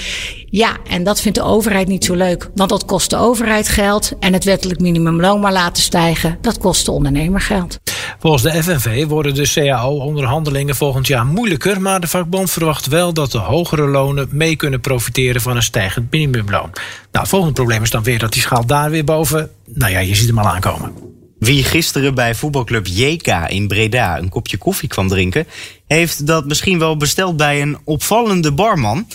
Ja, 0.51 0.77
en 0.89 1.05
dat 1.05 1.21
vindt 1.21 1.39
de 1.39 1.45
overheid 1.45 1.89
niet 1.89 2.05
zo 2.05 2.15
leuk. 2.15 2.51
Want 2.55 2.71
dat 2.71 2.85
kost 2.85 3.11
de 3.11 3.17
overheid 3.17 3.69
geld. 3.69 4.13
En 4.21 4.33
het 4.33 4.45
wettelijk 4.45 4.81
minimumloon 4.81 5.41
maar 5.41 5.53
laten 5.53 5.83
stijgen, 5.83 6.39
dat 6.41 6.59
kost 6.59 6.85
de 6.85 6.91
ondernemer 6.91 7.41
geld. 7.41 7.79
Volgens 8.19 8.43
de 8.43 8.63
FNV 8.63 9.07
worden 9.07 9.35
de 9.35 9.51
CAO-onderhandelingen 9.55 10.77
volgend 10.77 11.07
jaar 11.07 11.27
moeilijker, 11.27 11.81
maar 11.81 12.01
de 12.01 12.07
vakbond 12.07 12.51
verwacht 12.51 12.87
wel 12.87 13.13
dat 13.13 13.33
de 13.33 13.39
hogere 13.39 13.87
lonen 13.87 14.29
mee 14.31 14.57
kunnen 14.57 14.81
profiteren 14.81 15.41
van 15.41 15.57
een 15.57 15.63
stijgend 15.63 16.11
minimumloon. 16.11 16.71
Nou, 16.73 16.79
het 17.11 17.29
volgende 17.29 17.55
probleem 17.55 17.83
is 17.83 17.91
dan 17.91 18.03
weer 18.03 18.19
dat 18.19 18.33
die 18.33 18.43
schaal 18.43 18.67
daar 18.67 18.91
weer 18.91 19.05
boven, 19.05 19.51
nou 19.67 19.93
ja, 19.93 19.99
je 19.99 20.15
ziet 20.15 20.29
hem 20.29 20.39
al 20.39 20.49
aankomen. 20.49 21.06
Wie 21.47 21.65
gisteren 21.65 22.15
bij 22.15 22.35
voetbalclub 22.35 22.87
JK 22.87 23.27
in 23.49 23.69
Breda 23.69 24.19
een 24.19 24.29
kopje 24.29 24.57
koffie 24.57 24.89
kwam 24.89 25.09
drinken, 25.09 25.47
heeft 25.87 26.27
dat 26.27 26.47
misschien 26.47 26.79
wel 26.79 26.97
besteld 26.97 27.37
bij 27.37 27.63
een 27.63 27.79
opvallende 27.85 28.53
barman. 28.53 29.07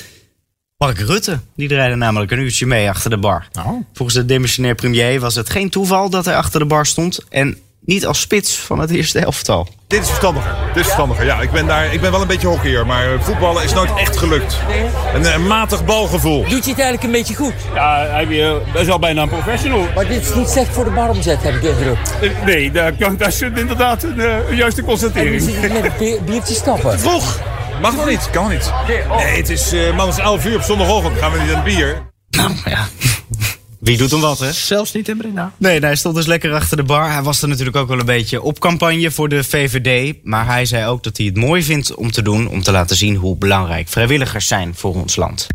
Mark 0.77 0.99
Rutte, 0.99 1.39
die 1.55 1.67
draaide 1.67 1.95
namelijk 1.95 2.31
een 2.31 2.39
uurtje 2.39 2.65
mee 2.65 2.89
achter 2.89 3.09
de 3.09 3.17
bar. 3.17 3.47
Volgens 3.93 4.17
de 4.17 4.25
demissionair 4.25 4.75
premier 4.75 5.19
was 5.19 5.35
het 5.35 5.49
geen 5.49 5.69
toeval 5.69 6.09
dat 6.09 6.25
hij 6.25 6.35
achter 6.35 6.59
de 6.59 6.65
bar 6.65 6.85
stond 6.85 7.19
en 7.29 7.57
niet 7.85 8.05
als 8.05 8.19
spits 8.19 8.57
van 8.59 8.79
het 8.79 8.89
eerste 8.91 9.19
elftal. 9.19 9.67
Dit 9.87 10.01
is 10.01 10.07
verstandiger. 10.07 10.51
Dit 10.67 10.75
is 10.75 10.83
verstandiger. 10.83 11.25
Ja, 11.25 11.41
ik 11.41 11.51
ben, 11.51 11.67
daar, 11.67 11.93
ik 11.93 12.01
ben 12.01 12.11
wel 12.11 12.21
een 12.21 12.27
beetje 12.27 12.47
hockeyer, 12.47 12.85
maar 12.85 13.05
voetballen 13.19 13.63
is 13.63 13.73
nooit 13.73 13.89
echt 13.95 14.17
gelukt. 14.17 14.57
Een, 15.13 15.25
eh, 15.25 15.37
matig 15.37 15.85
balgevoel. 15.85 16.39
Doet 16.41 16.49
hij 16.49 16.57
het 16.57 16.67
eigenlijk 16.67 17.03
een 17.03 17.11
beetje 17.11 17.35
goed? 17.35 17.53
Ja, 17.73 18.05
hij 18.09 18.25
is 18.73 18.87
al 18.89 18.99
bijna 18.99 19.21
een 19.21 19.29
professional. 19.29 19.87
Maar 19.95 20.07
dit 20.07 20.21
is 20.29 20.33
niet 20.33 20.49
slecht 20.49 20.73
voor 20.73 20.83
de 20.83 20.89
baromzet, 20.91 21.43
heb 21.43 21.53
ik 21.55 21.61
de 21.61 21.69
indruk. 21.69 21.97
Nee, 22.45 22.71
dat, 22.71 22.99
dat 23.19 23.27
is 23.27 23.41
inderdaad 23.41 24.03
een, 24.03 24.19
eh, 24.19 24.49
een 24.49 24.55
juiste 24.55 24.83
constatering. 24.83 25.35
En 25.35 25.41
zit 25.41 25.61
met 25.73 25.83
een 25.83 25.91
bi- 25.97 26.19
biertje 26.25 26.53
stappen. 26.53 26.99
Vroeg! 26.99 27.39
Mag 27.81 27.95
nog 27.95 28.05
niet, 28.09 28.29
kan 28.31 28.49
niet. 28.49 28.71
Nee, 29.17 29.37
het 29.37 29.49
is 29.49 29.73
uh, 29.73 29.95
man, 29.95 30.07
het 30.07 30.17
is 30.17 30.23
11 30.23 30.45
uur 30.45 30.55
op 30.55 30.61
zondagochtend. 30.61 31.17
Gaan 31.19 31.31
we 31.31 31.37
niet 31.39 31.49
aan 31.49 31.55
het 31.55 31.63
bier? 31.63 32.01
Nou 32.29 32.51
ja. 32.65 32.85
Wie 33.81 33.97
doet 33.97 34.11
hem 34.11 34.19
wat, 34.19 34.39
hè? 34.39 34.51
Zelfs 34.51 34.91
niet 34.91 35.09
in 35.09 35.17
Breda. 35.17 35.51
Nee, 35.57 35.79
hij 35.79 35.95
stond 35.95 36.15
dus 36.15 36.25
lekker 36.25 36.53
achter 36.53 36.77
de 36.77 36.83
bar. 36.83 37.11
Hij 37.11 37.21
was 37.21 37.41
er 37.41 37.47
natuurlijk 37.47 37.77
ook 37.77 37.87
wel 37.87 37.99
een 37.99 38.05
beetje 38.05 38.41
op 38.41 38.59
campagne 38.59 39.11
voor 39.11 39.29
de 39.29 39.43
VVD. 39.43 40.15
Maar 40.23 40.45
hij 40.45 40.65
zei 40.65 40.85
ook 40.85 41.03
dat 41.03 41.17
hij 41.17 41.25
het 41.25 41.37
mooi 41.37 41.63
vindt 41.63 41.95
om 41.95 42.11
te 42.11 42.21
doen... 42.21 42.47
om 42.47 42.61
te 42.61 42.71
laten 42.71 42.95
zien 42.95 43.15
hoe 43.15 43.37
belangrijk 43.37 43.87
vrijwilligers 43.87 44.47
zijn 44.47 44.75
voor 44.75 44.95
ons 44.95 45.15
land. 45.15 45.47